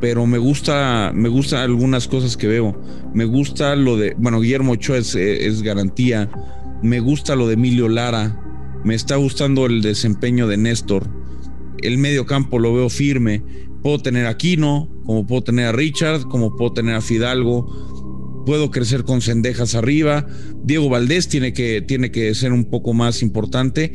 pero 0.00 0.26
me 0.26 0.38
gusta, 0.38 1.12
me 1.14 1.28
gusta 1.28 1.62
algunas 1.62 2.08
cosas 2.08 2.36
que 2.36 2.46
veo. 2.46 2.80
Me 3.14 3.24
gusta 3.24 3.74
lo 3.76 3.96
de, 3.96 4.14
bueno, 4.18 4.40
Guillermo 4.40 4.72
Ochoa 4.72 4.98
es, 4.98 5.14
es 5.14 5.62
garantía. 5.62 6.30
Me 6.82 7.00
gusta 7.00 7.36
lo 7.36 7.46
de 7.46 7.54
Emilio 7.54 7.88
Lara. 7.88 8.40
Me 8.84 8.94
está 8.94 9.16
gustando 9.16 9.66
el 9.66 9.82
desempeño 9.82 10.46
de 10.46 10.56
Néstor. 10.56 11.08
El 11.78 11.98
medio 11.98 12.26
campo 12.26 12.58
lo 12.58 12.74
veo 12.74 12.88
firme. 12.88 13.42
Puedo 13.82 13.98
tener 13.98 14.26
a 14.26 14.36
Quino, 14.36 14.90
como 15.04 15.26
puedo 15.26 15.42
tener 15.42 15.66
a 15.66 15.72
Richard, 15.72 16.22
como 16.22 16.56
puedo 16.56 16.72
tener 16.72 16.94
a 16.94 17.00
Fidalgo. 17.00 18.44
Puedo 18.44 18.70
crecer 18.70 19.04
con 19.04 19.22
cendejas 19.22 19.74
arriba. 19.74 20.26
Diego 20.62 20.88
Valdés 20.88 21.28
tiene 21.28 21.52
que, 21.52 21.80
tiene 21.80 22.10
que 22.10 22.34
ser 22.34 22.52
un 22.52 22.64
poco 22.64 22.92
más 22.92 23.22
importante 23.22 23.92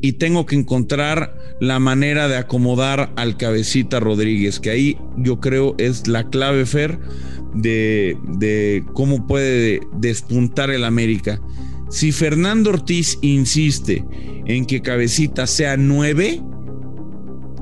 y 0.00 0.12
tengo 0.12 0.46
que 0.46 0.56
encontrar 0.56 1.36
la 1.60 1.78
manera 1.78 2.28
de 2.28 2.36
acomodar 2.36 3.12
al 3.16 3.36
cabecita 3.36 4.00
Rodríguez, 4.00 4.60
que 4.60 4.70
ahí 4.70 4.98
yo 5.16 5.40
creo 5.40 5.74
es 5.78 6.06
la 6.06 6.28
clave, 6.28 6.66
Fer, 6.66 6.98
de, 7.54 8.16
de 8.38 8.84
cómo 8.94 9.26
puede 9.26 9.80
despuntar 9.92 10.70
el 10.70 10.84
América. 10.84 11.40
Si 11.90 12.12
Fernando 12.12 12.70
Ortiz 12.70 13.18
insiste 13.20 14.04
en 14.46 14.64
que 14.64 14.80
cabecita 14.80 15.46
sea 15.46 15.76
nueve, 15.76 16.40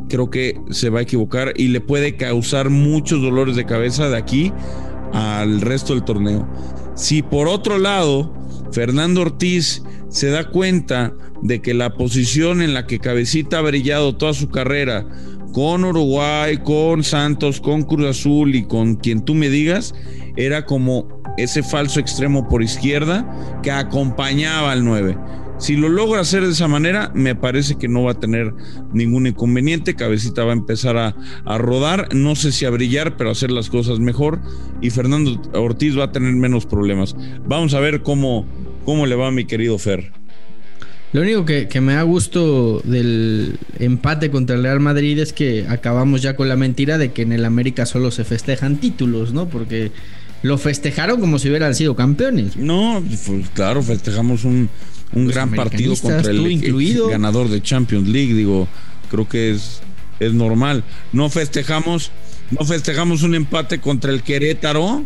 creo 0.09 0.31
que 0.31 0.61
se 0.71 0.91
va 0.91 1.01
a 1.01 1.03
equivocar 1.03 1.53
y 1.57 1.69
le 1.69 1.81
puede 1.81 2.17
causar 2.17 2.71
muchos 2.71 3.23
dolores 3.23 3.57
de 3.57 3.65
cabeza 3.65 4.09
de 4.09 4.17
aquí 4.17 4.53
al 5.13 5.61
resto 5.61 5.95
del 5.95 6.05
torneo. 6.05 6.49
Si 6.95 7.23
por 7.23 7.49
otro 7.49 7.79
lado 7.79 8.35
Fernando 8.73 9.23
Ortiz 9.23 9.83
se 10.09 10.29
da 10.31 10.49
cuenta 10.51 11.15
de 11.43 11.61
que 11.61 11.75
la 11.75 11.95
posición 11.95 12.63
en 12.63 12.75
la 12.75 12.87
que 12.87 12.99
Cabecita 12.99 13.59
ha 13.59 13.63
brillado 13.63 14.17
toda 14.17 14.35
su 14.35 14.49
carrera, 14.49 15.07
con 15.53 15.85
Uruguay, 15.85 16.59
con 16.59 17.03
Santos, 17.05 17.61
con 17.61 17.83
Cruz 17.83 18.07
Azul 18.07 18.55
y 18.55 18.65
con 18.65 18.97
quien 18.97 19.25
tú 19.25 19.35
me 19.35 19.49
digas, 19.49 19.95
era 20.37 20.67
como 20.67 21.23
ese 21.37 21.63
falso 21.63 22.01
extremo 22.01 22.49
por 22.49 22.63
izquierda 22.63 23.27
que 23.63 23.71
acompañaba 23.71 24.73
al 24.73 24.85
9. 24.85 25.17
Si 25.59 25.77
lo 25.77 25.89
logra 25.89 26.21
hacer 26.21 26.45
de 26.45 26.53
esa 26.53 26.69
manera, 26.69 27.11
me 27.15 27.35
parece 27.35 27.77
que 27.77 27.89
no 27.89 28.05
va 28.05 28.13
a 28.13 28.21
tener 28.21 28.55
ningún 28.93 29.27
inconveniente. 29.27 29.95
Cabecita 29.95 30.45
va 30.45 30.51
a 30.51 30.57
empezar 30.57 30.97
a, 30.97 31.17
a, 31.45 31.59
rodar, 31.59 32.15
no 32.15 32.37
sé 32.37 32.53
si 32.53 32.65
a 32.65 32.71
brillar, 32.71 33.17
pero 33.17 33.31
a 33.31 33.33
hacer 33.33 33.51
las 33.51 33.69
cosas 33.69 33.99
mejor. 33.99 34.41
Y 34.81 34.91
Fernando 34.91 35.41
Ortiz 35.55 35.99
va 35.99 36.05
a 36.05 36.13
tener 36.13 36.33
menos 36.35 36.65
problemas. 36.65 37.17
Vamos 37.47 37.75
a 37.75 37.81
ver 37.81 38.03
cómo, 38.03 38.47
cómo 38.85 39.07
le 39.07 39.17
va 39.17 39.31
mi 39.33 39.47
querido 39.47 39.79
Fer. 39.79 40.13
Lo 41.13 41.23
único 41.23 41.47
que, 41.47 41.81
me 41.81 41.95
da 41.95 42.03
gusto 42.03 42.81
del 42.85 43.59
empate 43.79 44.31
contra 44.31 44.57
el 44.57 44.63
Real 44.63 44.81
Madrid 44.81 45.19
es 45.19 45.33
que 45.33 45.67
acabamos 45.67 46.21
ya 46.21 46.37
con 46.37 46.49
la 46.49 46.57
mentira 46.57 46.99
de 46.99 47.13
que 47.13 47.23
en 47.23 47.33
el 47.33 47.47
América 47.47 47.87
solo 47.87 48.11
se 48.11 48.25
festejan 48.25 48.77
títulos, 48.77 49.33
¿no? 49.33 49.49
Porque 49.49 49.91
lo 50.43 50.59
festejaron 50.59 51.19
como 51.19 51.39
si 51.39 51.49
hubieran 51.49 51.75
sido 51.75 51.97
campeones. 51.97 52.57
No, 52.57 53.03
pues 53.27 53.49
claro, 53.55 53.83
festejamos 53.83 54.45
un, 54.45 54.69
gran 55.13 55.53
partido 55.53 55.95
contra 55.97 56.31
el, 56.31 56.47
incluido. 56.51 57.09
ganador 57.09 57.49
de 57.49 57.63
Champions 57.63 58.09
League, 58.09 58.35
digo, 58.35 58.69
creo 59.11 59.29
que 59.29 59.51
es, 59.51 59.81
es 60.21 60.33
normal. 60.33 60.85
No 61.13 61.31
festejamos, 61.31 62.11
no 62.51 62.65
festejamos 62.65 63.23
un 63.23 63.35
empate 63.35 63.81
contra 63.81 64.13
el 64.13 64.23
Querétaro 64.23 65.05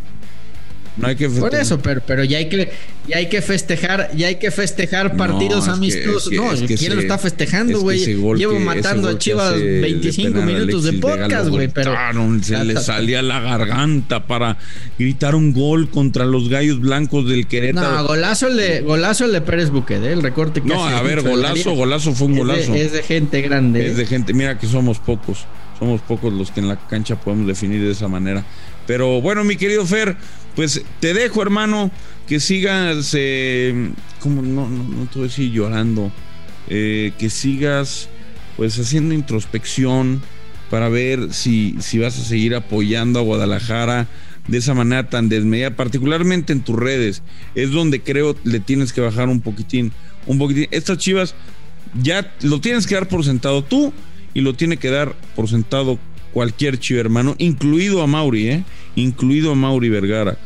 no 0.97 1.09
hay 1.09 1.17
que 1.17 1.29
Por 1.29 1.55
eso, 1.55 1.81
pero, 1.81 2.03
pero 2.07 2.23
ya 2.25 2.39
hay 2.39 2.49
que 2.49 2.71
ya 3.09 3.17
hay 3.17 3.29
que 3.29 3.43
festejar, 3.43 4.11
ya 4.15 4.29
hay 4.29 4.37
que 4.37 4.51
festejar 4.51 5.17
partidos 5.17 5.69
amistosos. 5.69 6.33
no, 6.33 6.51
¿quién 6.67 6.95
lo 6.95 7.01
está 7.01 7.19
festejando, 7.19 7.81
güey? 7.81 7.99
Llevo 7.99 8.61
matando 8.61 9.09
a 9.09 9.19
Chivas 9.19 9.55
25 9.55 10.41
minutos 10.43 10.85
de 10.85 10.93
podcast, 10.95 11.49
güey, 11.49 11.69
pero 11.69 11.95
se 12.43 12.65
le 12.65 12.77
salía 12.77 13.23
la 13.23 13.41
garganta 13.41 14.27
para 14.27 14.59
gritar 14.99 15.35
un 15.35 15.53
gol 15.53 15.91
contra 15.91 16.27
los 16.27 16.49
Gallos 16.49 16.81
Blancos 16.81 17.29
del 17.29 17.47
Querétaro. 17.47 17.91
No, 17.91 18.07
golazo 18.07 18.49
el 18.49 18.57
de 18.57 18.81
golazo 18.83 19.25
el 19.25 19.33
de 19.33 19.41
Pérez 19.41 19.71
Buquet, 19.71 20.03
¿eh? 20.03 20.13
el 20.13 20.23
recorte 20.23 20.61
que 20.61 20.69
No, 20.69 20.85
a 20.85 21.03
ver, 21.03 21.23
golazo, 21.23 21.73
golazo 21.73 22.13
fue 22.13 22.29
un 22.29 22.37
golazo. 22.37 22.75
Es 22.75 22.93
de, 22.93 23.03
gente 23.03 23.41
grande. 23.41 23.87
Es 23.87 23.97
de 23.97 24.07
gente, 24.07 24.35
mira 24.35 24.59
que 24.59 24.67
somos 24.67 24.99
pocos. 24.99 25.47
Somos 25.79 26.01
pocos 26.03 26.33
los 26.33 26.53
que 26.53 26.61
en 26.61 26.69
la 26.69 26.77
cancha 26.77 27.17
podemos 27.17 27.47
definir 27.47 27.83
de 27.83 27.91
esa 27.91 28.07
manera. 28.07 28.45
Pero 28.87 29.21
bueno, 29.21 29.43
mi 29.45 29.57
querido 29.57 29.87
Fer, 29.87 30.17
pues 30.55 30.83
te 31.01 31.15
dejo, 31.15 31.43
hermano, 31.43 31.91
que 32.27 32.41
sigas, 32.41 33.15
eh, 33.19 33.91
como 34.21 34.43
no, 34.43 34.69
no, 34.69 34.85
no 34.85 35.07
te 35.07 35.19
voy 35.19 35.25
a 35.25 35.29
decir 35.29 35.51
llorando, 35.51 36.13
eh, 36.69 37.13
que 37.19 37.31
sigas 37.31 38.09
pues 38.57 38.79
haciendo 38.79 39.15
introspección 39.15 40.23
para 40.71 40.89
ver 40.89 41.33
si, 41.33 41.77
si 41.81 41.99
vas 41.99 42.19
a 42.19 42.25
seguir 42.25 42.55
apoyando 42.55 43.19
a 43.19 43.23
Guadalajara 43.23 44.09
de 44.49 44.59
esa 44.59 44.75
manera 44.75 45.09
tan 45.09 45.29
desmedida, 45.29 45.77
particularmente 45.77 46.53
en 46.53 46.63
tus 46.63 46.77
redes, 46.77 47.23
es 47.55 47.71
donde 47.71 48.01
creo 48.01 48.37
le 48.45 48.61
tienes 48.61 48.93
que 48.93 49.01
bajar 49.01 49.29
un 49.29 49.41
poquitín, 49.41 49.93
un 50.27 50.39
poquitín. 50.39 50.69
Estas 50.71 50.99
chivas 50.99 51.35
ya 52.01 52.35
lo 52.43 52.61
tienes 52.61 52.87
que 52.87 52.95
dar 52.95 53.09
por 53.09 53.25
sentado 53.25 53.63
tú 53.63 53.93
y 54.35 54.41
lo 54.41 54.55
tiene 54.55 54.79
que 54.79 54.91
dar 54.91 55.15
por 55.37 55.49
sentado 55.49 55.99
cualquier 56.33 56.79
chivo 56.79 57.01
hermano, 57.01 57.35
incluido 57.39 58.03
a 58.03 58.07
Mauri, 58.07 58.49
¿eh? 58.49 58.65
Incluido 58.97 59.53
a 59.53 59.55
Mauri 59.55 59.89
Vergara. 59.89 60.39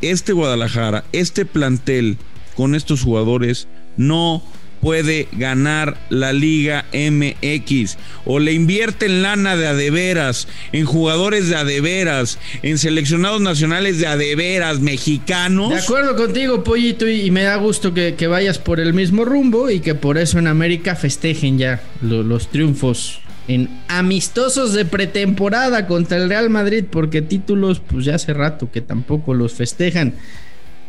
Este 0.00 0.32
Guadalajara, 0.32 1.04
este 1.12 1.44
plantel 1.44 2.16
con 2.56 2.74
estos 2.74 3.02
jugadores 3.02 3.68
no 3.96 4.42
puede 4.82 5.28
ganar 5.32 5.96
la 6.10 6.32
Liga 6.32 6.86
MX 6.92 7.96
o 8.26 8.40
le 8.40 8.52
invierten 8.52 9.22
lana 9.22 9.56
de 9.56 9.68
adeveras, 9.68 10.48
en 10.72 10.84
jugadores 10.84 11.48
de 11.48 11.56
adeveras, 11.56 12.38
en 12.62 12.78
seleccionados 12.78 13.40
nacionales 13.40 14.00
de 14.00 14.08
adeveras 14.08 14.80
mexicanos. 14.80 15.70
De 15.70 15.78
acuerdo 15.78 16.16
contigo, 16.16 16.64
Pollito, 16.64 17.08
y, 17.08 17.30
me 17.30 17.44
da 17.44 17.56
gusto 17.56 17.94
que, 17.94 18.26
vayas 18.26 18.58
por 18.58 18.80
el 18.80 18.92
mismo 18.92 19.24
rumbo 19.24 19.70
y 19.70 19.80
que 19.80 19.94
por 19.94 20.18
eso 20.18 20.38
en 20.38 20.48
América 20.48 20.96
festejen 20.96 21.58
ya 21.58 21.82
los 22.00 22.48
triunfos 22.48 23.20
en 23.48 23.68
amistosos 23.88 24.72
de 24.72 24.84
pretemporada 24.84 25.86
contra 25.86 26.18
el 26.18 26.28
Real 26.28 26.50
Madrid, 26.50 26.84
porque 26.90 27.22
títulos, 27.22 27.80
pues 27.80 28.04
ya 28.04 28.14
hace 28.14 28.32
rato 28.32 28.70
que 28.70 28.80
tampoco 28.80 29.34
los 29.34 29.52
festejan 29.52 30.14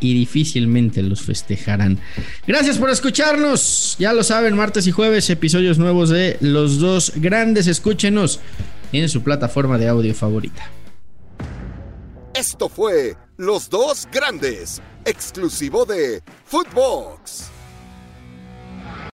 y 0.00 0.14
difícilmente 0.14 1.02
los 1.02 1.22
festejarán. 1.22 1.98
Gracias 2.46 2.78
por 2.78 2.90
escucharnos. 2.90 3.96
Ya 3.98 4.12
lo 4.12 4.22
saben, 4.22 4.56
martes 4.56 4.86
y 4.86 4.90
jueves, 4.90 5.30
episodios 5.30 5.78
nuevos 5.78 6.10
de 6.10 6.36
Los 6.40 6.78
Dos 6.78 7.12
Grandes. 7.16 7.66
Escúchenos 7.66 8.40
en 8.92 9.08
su 9.08 9.22
plataforma 9.22 9.78
de 9.78 9.88
audio 9.88 10.14
favorita. 10.14 10.70
Esto 12.34 12.68
fue 12.68 13.16
Los 13.36 13.70
Dos 13.70 14.08
Grandes, 14.12 14.82
exclusivo 15.04 15.84
de 15.84 16.22
Footbox. 16.44 17.53